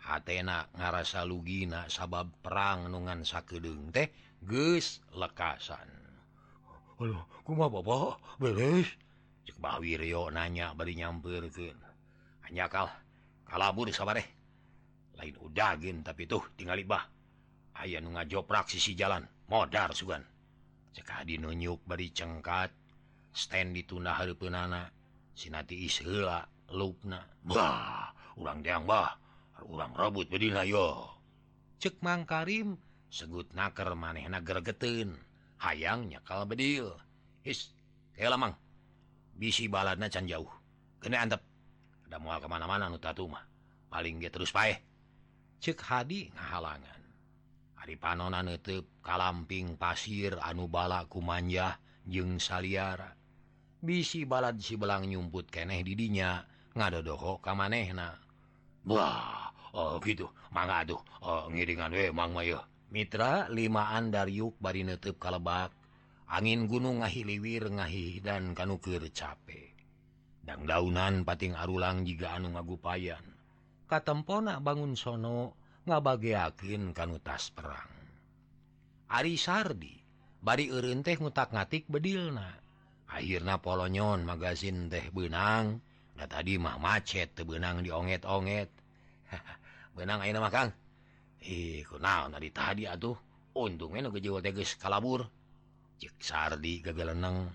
Hatena 0.01 0.69
ngarasa 0.73 1.21
lugina 1.21 1.85
sabab 1.89 2.29
perang 2.41 2.89
nungan 2.89 3.21
sakedeng 3.25 3.89
teh 3.89 4.09
geus 4.41 5.01
lekasan. 5.13 5.89
Halo 6.97 7.25
kumaha 7.41 7.73
bapak? 7.77 8.21
Beres. 8.37 8.89
Cek 9.45 9.57
Mbah 9.57 9.81
Wiryo 9.81 10.33
nanya 10.33 10.73
bari 10.73 10.97
nyamperkeun. 10.97 11.77
Hanya 12.49 12.67
kalah 12.73 13.02
kalabur 13.53 13.93
sabareh 13.93 14.25
lain 15.13 15.37
udahgin 15.37 16.01
tapi 16.01 16.25
tuh 16.25 16.41
tinggal 16.57 16.81
Ibah 16.81 17.05
aya 17.77 18.01
nu 18.01 18.13
ngajoprak 18.17 18.69
sisi 18.69 18.97
jalan 18.97 19.25
modar 19.49 19.93
sugan. 19.93 20.25
Cekadi 20.93 21.41
nunyuk 21.41 21.81
bari 21.85 22.13
cengkat 22.13 22.69
stand 23.33 23.73
ditunda 23.73 24.13
hari 24.13 24.37
penana 24.37 24.89
Sinati 25.33 25.89
isla 25.89 26.45
lupna. 26.69 27.25
Bah 27.41 28.13
ulang 28.37 28.61
deang 28.61 28.85
bah 28.85 29.17
ulang 29.65 29.93
robot 29.97 30.29
bedina 30.29 30.61
yo. 30.61 31.09
Cek 31.81 32.05
Mang 32.05 32.29
Karim 32.29 32.77
segut 33.09 33.49
naker 33.57 33.97
maneh 33.97 34.29
nagergeten 34.29 35.17
hayang 35.57 36.09
nyakal 36.09 36.45
bedil. 36.45 36.93
His 37.41 37.73
kayak 38.13 38.37
Mang. 38.37 38.53
Bisi 39.33 39.65
baladna 39.65 40.13
can 40.13 40.29
jauh. 40.29 40.49
Kena 41.01 41.25
antep. 41.25 41.52
dan 42.13 42.21
mual 42.21 42.37
kemana-mana 42.37 42.93
nu 42.93 43.01
nutatuma 43.01 43.41
paling 43.89 44.21
dia 44.21 44.29
terus 44.29 44.53
pae 44.53 44.77
cek 45.57 45.81
hadi 45.81 46.29
ngahalangan. 46.29 47.01
Hari 47.81 47.97
panona 47.97 48.45
nutup 48.45 49.01
kalamping 49.01 49.81
pasir 49.81 50.37
anu 50.45 50.69
bala 50.69 51.09
kumanjah 51.09 51.81
jeng 52.05 52.37
saliara. 52.37 53.17
Bisi 53.81 54.29
balad 54.29 54.61
si 54.61 54.77
belang 54.77 55.09
nyumput 55.09 55.49
keneh 55.49 55.81
didinya 55.81 56.45
ngadodoho 56.77 57.41
kamanehna. 57.41 58.13
Wah 58.85 59.49
oh 59.73 59.97
gitu. 60.05 60.29
Mangga 60.53 60.85
aduh 60.85 61.01
eh, 61.01 61.25
oh, 61.25 61.43
ngiringan 61.49 61.97
we 61.97 62.13
mang 62.13 62.37
mayo 62.37 62.61
mitra 62.93 63.49
limaan 63.49 64.13
daryuk 64.13 64.53
bari 64.61 64.85
nutup 64.85 65.17
kalebak. 65.17 65.73
Angin 66.29 66.69
gunung 66.69 67.01
ngahiliwir 67.01 67.73
ngahi 67.73 68.21
dan 68.21 68.53
kanukir 68.53 69.01
capek 69.09 69.72
dan 70.43 70.67
daunan 70.67 71.23
pating 71.23 71.55
Arulang 71.55 72.03
jika 72.03 72.35
anu 72.35 72.51
ngagupayan. 72.51 73.23
Katempona 73.87 74.59
bangun 74.59 74.99
sono 74.99 75.55
ngabagakin 75.87 76.91
kan 76.91 77.15
tas 77.23 77.51
perang. 77.51 77.91
Ari 79.11 79.39
Sardi 79.39 79.95
bari 80.43 80.67
Erun 80.67 81.01
teh 81.01 81.15
ngutak 81.15 81.55
ngatik 81.55 81.87
bedilna. 81.87 82.59
Akhirnya 83.13 83.61
polonyon 83.63 84.27
magazin 84.27 84.91
teh 84.91 85.07
benang 85.15 85.79
dan 86.19 86.27
tadi 86.27 86.59
mah 86.59 86.75
macet 86.75 87.31
teh 87.31 87.47
benang 87.47 87.81
dionget-onget. 87.81 88.69
Benang 89.93 90.25
ayeuna 90.25 90.41
mah 90.41 90.49
Kang? 90.49 90.69
Ih 91.45 91.85
kunaon 91.85 92.33
tadi 92.33 92.49
tadi 92.49 92.83
atuh. 92.89 93.13
Untungnya 93.53 94.01
nu 94.01 94.09
gejewa 94.09 94.41
teh 94.41 94.49
geus 94.49 94.73
kalabur. 94.73 95.21
Cek 96.01 96.17
Sardi 96.17 96.81
gagal 96.81 97.13
leneng 97.13 97.53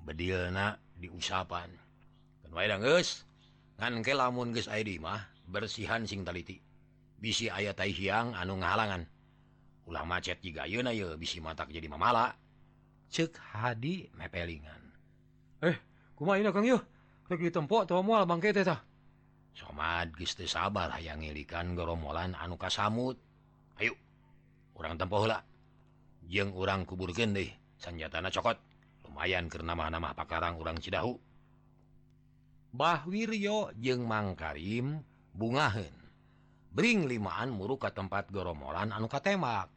bedilna 0.00 0.72
diusapan. 0.96 1.85
nganke 3.76 4.12
lamun 4.16 4.56
mah 5.04 5.20
bersihan 5.44 6.08
sing 6.08 6.24
taliti. 6.24 6.56
Bisi 7.16 7.52
aya 7.52 7.76
tai 7.76 7.92
hiang 7.92 8.32
anu 8.32 8.60
ngahalangan. 8.60 9.04
Ulah 9.86 10.04
macet 10.08 10.40
jika 10.40 10.64
yuna 10.64 10.90
ye 10.92 11.04
bisi 11.20 11.40
matak 11.40 11.68
jadi 11.68 11.86
mamala. 11.88 12.32
Cek 13.12 13.38
hadi 13.54 14.08
mepelingan. 14.16 14.82
Eh 15.62 15.76
kuma 16.16 16.40
ini 16.40 16.50
kang 16.50 16.66
yuk 16.66 16.82
klik 17.28 17.40
di 17.40 17.52
tempat 17.52 17.88
atau 17.88 18.02
mual 18.02 18.26
bangke 18.26 18.50
teh 18.50 18.66
tah. 18.66 18.82
Somad 19.56 20.12
geus 20.16 20.36
teu 20.36 20.44
sabar 20.44 20.92
hayang 20.92 21.24
ngilikan 21.24 21.76
geromolan 21.76 22.36
anu 22.36 22.60
kasamut. 22.60 23.16
Ayo 23.80 23.96
orang 24.76 25.00
tempoh 25.00 25.24
heula. 25.24 25.40
Jeung 26.26 26.52
urang 26.52 26.84
kuburkeun 26.84 27.32
deui 27.32 27.52
sanjatana 27.80 28.28
cokot. 28.28 28.58
Lumayan 29.06 29.48
keur 29.48 29.62
nama-nama 29.62 30.12
pakarang 30.12 30.58
urang 30.58 30.82
Cidahu. 30.82 31.25
Bawiryo 32.76 33.72
jeung 33.80 34.04
Mang 34.04 34.36
Karim 34.36 35.00
bungahen 35.32 35.96
Bring 36.76 37.08
limaan 37.08 37.48
muruk 37.56 37.88
ke 37.88 37.90
tempat 37.96 38.28
goromolan 38.28 38.92
anu 38.92 39.08
tembak 39.08 39.72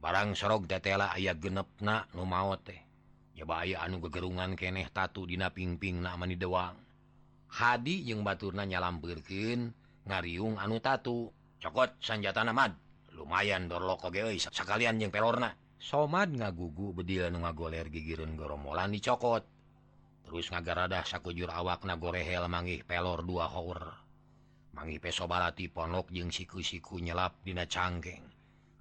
barang 0.00 0.32
Sorog 0.32 0.64
datela 0.64 1.12
aya 1.12 1.36
genep 1.36 1.68
na 1.84 2.08
numao 2.16 2.56
teh. 2.56 2.80
Nyebaya 3.36 3.84
anu 3.84 4.00
gegerungan 4.00 4.56
keneh 4.56 4.88
tatu 4.88 5.28
dina 5.28 5.52
pingping 5.52 6.00
namani 6.00 6.40
dewang. 6.40 6.72
Hadi 7.52 8.08
jeung 8.08 8.24
baturna 8.24 8.64
nyalam 8.64 8.96
ngariung 10.08 10.56
anu 10.56 10.80
tatu. 10.80 11.28
Cokot 11.60 12.00
sanjata 12.00 12.48
namad 12.48 12.72
lumayan 13.12 13.68
dorloko 13.68 14.08
ge 14.08 14.40
sekalian 14.40 14.96
jeung 14.96 15.12
pelorna. 15.12 15.52
Somad 15.76 16.32
ngagugu 16.32 16.96
bedil 16.96 17.28
anu 17.28 17.44
ngagoler 17.44 17.92
gigirun 17.92 18.40
goromolan 18.40 18.88
dicokot. 18.88 19.55
terus 20.26 20.50
ngagaradah 20.50 21.06
sakujur 21.06 21.48
awak 21.48 21.86
na 21.86 21.94
gorehel 21.94 22.50
manggih 22.50 22.82
pelor 22.82 23.22
dua 23.22 23.46
hour 23.48 23.94
mangi 24.76 25.00
pesobarati 25.00 25.72
ponok 25.72 26.12
jeung 26.12 26.28
siku-siku 26.28 27.00
nyelap 27.00 27.40
dina 27.40 27.64
cangkeg 27.64 28.20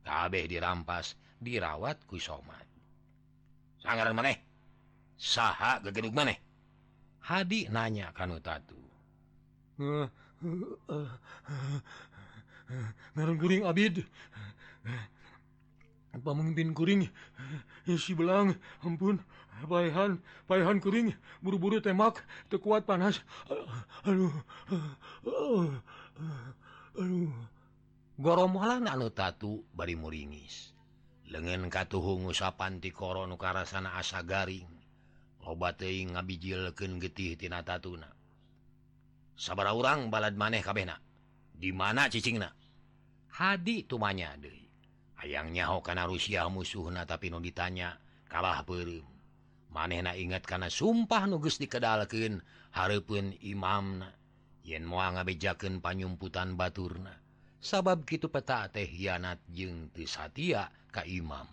kabeh 0.06 0.46
dirampas 0.46 1.18
dirawat 1.42 1.98
ku 2.06 2.22
somat. 2.22 2.64
Sanggaran 3.82 4.14
maneh? 4.14 4.38
Saha 5.18 5.82
gegeduk 5.82 6.14
maneh? 6.14 6.38
Hadi 7.26 7.68
nanya 7.74 8.14
kanu 8.14 8.38
tatu. 8.38 8.78
Uh, 9.82 10.08
uh, 10.90 11.10
ngaran 13.18 13.38
guring 13.42 13.64
Abid. 13.66 14.06
Pamimpin 16.16 16.72
kuring? 16.72 17.10
Si 17.86 18.16
belang 18.16 18.56
ampun. 18.86 19.20
Baihan, 19.64 20.20
Baihan 20.52 20.84
kering, 20.84 21.16
buru-buru 21.40 21.80
temak, 21.80 22.20
tekuat 22.52 22.84
panas. 22.84 23.24
Aduh. 24.04 24.36
Aduh. 27.00 27.32
Goromolan 28.20 28.88
anu 28.92 29.12
tatu 29.12 29.64
bari 29.72 29.96
muringis. 29.96 30.76
Lengen 31.32 31.72
katuhu 31.72 32.20
ngusapan 32.24 32.84
ti 32.84 32.92
koro 32.92 33.24
nu 33.28 33.40
karasana 33.40 33.96
asa 33.96 34.24
garing. 34.24 34.68
Loba 35.44 35.76
teuing 35.76 36.16
ngabijilkeun 36.16 37.00
getih 37.00 37.40
tina 37.40 37.64
tatuna. 37.64 38.08
Sabara 39.36 39.76
urang 39.76 40.08
balad 40.12 40.36
maneh 40.40 40.64
kabehna. 40.64 40.96
Di 41.56 41.72
mana 41.76 42.08
cicingna? 42.08 42.52
Hadi 43.36 43.84
tumanya 43.84 44.36
deui. 44.40 44.64
Hayang 45.20 45.52
nyaho 45.52 45.84
kana 45.84 46.08
Rusia 46.08 46.48
musuhna 46.48 47.04
tapi 47.04 47.28
nu 47.32 47.44
ditanya 47.44 48.00
kalah 48.32 48.64
beureum. 48.64 49.15
manehna 49.76 50.16
ingat 50.16 50.48
kana 50.48 50.72
sumpah 50.72 51.28
nugus 51.28 51.60
dikedalken 51.60 52.40
Harpun 52.72 53.36
Imamna. 53.44 54.08
Yen 54.64 54.88
mua 54.88 55.12
ngabejaken 55.12 55.84
panyumputan 55.84 56.56
Baturna. 56.56 57.12
Sabab 57.60 58.08
gitu 58.08 58.32
peta 58.32 58.72
teh 58.72 58.88
hianat 58.88 59.44
jeung 59.52 59.92
Tisatia 59.92 60.72
Ka 60.90 61.04
Imam. 61.04 61.46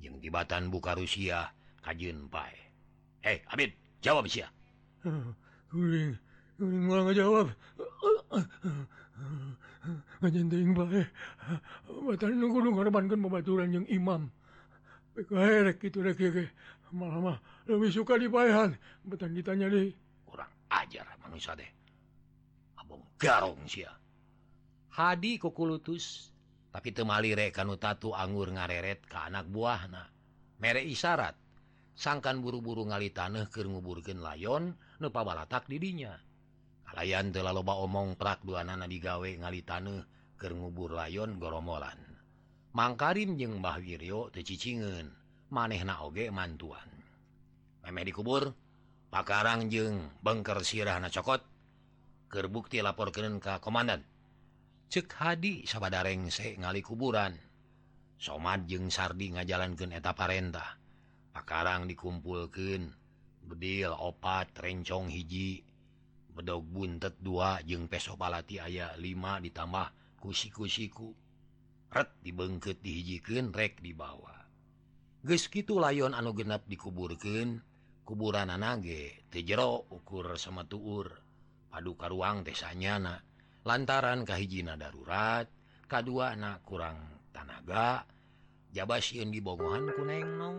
Yang 0.00 0.24
tibatan 0.24 0.72
buka 0.72 0.96
Rusia 0.96 1.52
kajjun 1.84 2.26
pae. 2.32 2.56
Eh 3.22 3.44
Abid 3.52 3.76
jawab 4.02 4.26
si 4.26 4.42
jawab 7.14 7.46
nunggu 12.22 12.70
korbankan 12.74 13.18
pembaturan 13.22 13.70
yang 13.70 13.86
Imam. 13.86 14.30
Gitu 15.78 15.98
lama-lama 16.92 17.40
lebih 17.64 17.88
suka 17.88 18.20
dibahan 18.20 18.76
betang 19.08 19.32
ditanya 19.32 19.72
deh 19.72 19.88
kurang 20.28 20.52
ajar 20.68 21.08
manusia 21.24 21.56
deh 21.56 21.70
abong 22.76 23.00
garong 23.16 23.64
sia. 23.64 23.88
Hadi 24.92 25.40
kukulutus 25.40 26.28
tapi 26.68 26.92
temali 26.92 27.32
rekanu 27.32 27.80
tatu 27.80 28.12
anggur 28.12 28.52
ngareret 28.52 29.08
ke 29.08 29.16
anak 29.16 29.48
buahna. 29.48 30.04
Mere 30.60 30.84
isyarat. 30.84 31.32
Sangkan 31.92 32.40
buru-buru 32.40 32.88
ngali 32.88 33.12
tanah 33.12 33.48
ke 33.52 33.64
nguburkan 33.64 34.20
layon 34.20 34.76
nepa 35.00 35.20
balatak 35.24 35.68
didinya. 35.68 36.12
Kalayan 36.88 37.32
telah 37.32 37.56
loba 37.56 37.76
omong 37.80 38.16
prak 38.20 38.44
dua 38.44 38.64
nana 38.64 38.84
digawe 38.84 39.28
ngali 39.28 39.60
tanah 39.64 40.04
ke 40.36 40.52
ngubur 40.52 40.92
layon 40.92 41.40
goromolan. 41.40 41.96
Mangkarim 42.72 43.36
jeung 43.36 43.60
Mbah 43.60 43.80
Wiryo 43.80 44.32
tecicingan 44.32 45.21
maneh 45.52 45.84
nage 45.84 46.32
mantuan. 46.32 46.88
Meme 47.84 48.02
dikubur 48.08 48.56
pakarang 49.12 49.68
jeung 49.68 50.08
bengker 50.24 50.64
sirah 50.64 50.96
nacokot 50.96 51.44
kerbukti 52.32 52.80
laporkan 52.80 53.36
ka 53.36 53.60
komandan. 53.60 54.00
Cek 54.88 55.12
hadi 55.20 55.68
sabada 55.68 56.00
rengse 56.00 56.56
ngali 56.56 56.80
kuburan 56.80 57.36
somad 58.16 58.64
jeung 58.64 58.88
sardi 58.88 59.36
ngajalankeun 59.36 59.92
eta 59.92 60.16
parentah. 60.16 60.80
Pakarang 61.36 61.84
dikumpulkeun 61.84 62.88
bedil 63.44 63.92
opat 63.92 64.56
rencong 64.56 65.12
hiji. 65.12 65.60
Bedog 66.32 66.64
buntet 66.64 67.20
dua 67.20 67.60
jeung 67.60 67.92
peso 67.92 68.16
palati 68.16 68.56
aya 68.56 68.96
lima 68.96 69.36
ditambah 69.36 70.16
kusi-kusiku. 70.16 71.12
Ret 71.92 72.08
dibengket 72.24 72.80
dihijikeun 72.80 73.52
rek 73.52 73.84
dibawa 73.84 74.31
gitu 75.22 75.78
layon 75.78 76.18
anu 76.18 76.34
genep 76.34 76.66
dikuburkan 76.66 77.62
kuburan 78.02 78.50
anage 78.50 79.22
tejero 79.30 79.86
ukur 79.94 80.34
sama 80.34 80.66
tuur. 80.66 81.22
Karuang 81.72 82.10
ruang 82.12 82.36
desanyana 82.44 83.22
lantaran 83.64 84.28
kahijina 84.28 84.76
darurat 84.76 85.48
K2 85.88 86.36
anak 86.36 86.60
kurang 86.68 87.00
tanaga 87.32 88.04
jabasiun 88.76 89.32
di 89.32 89.40
bogohan 89.40 89.88
kuneng 89.96 90.36
nong 90.36 90.58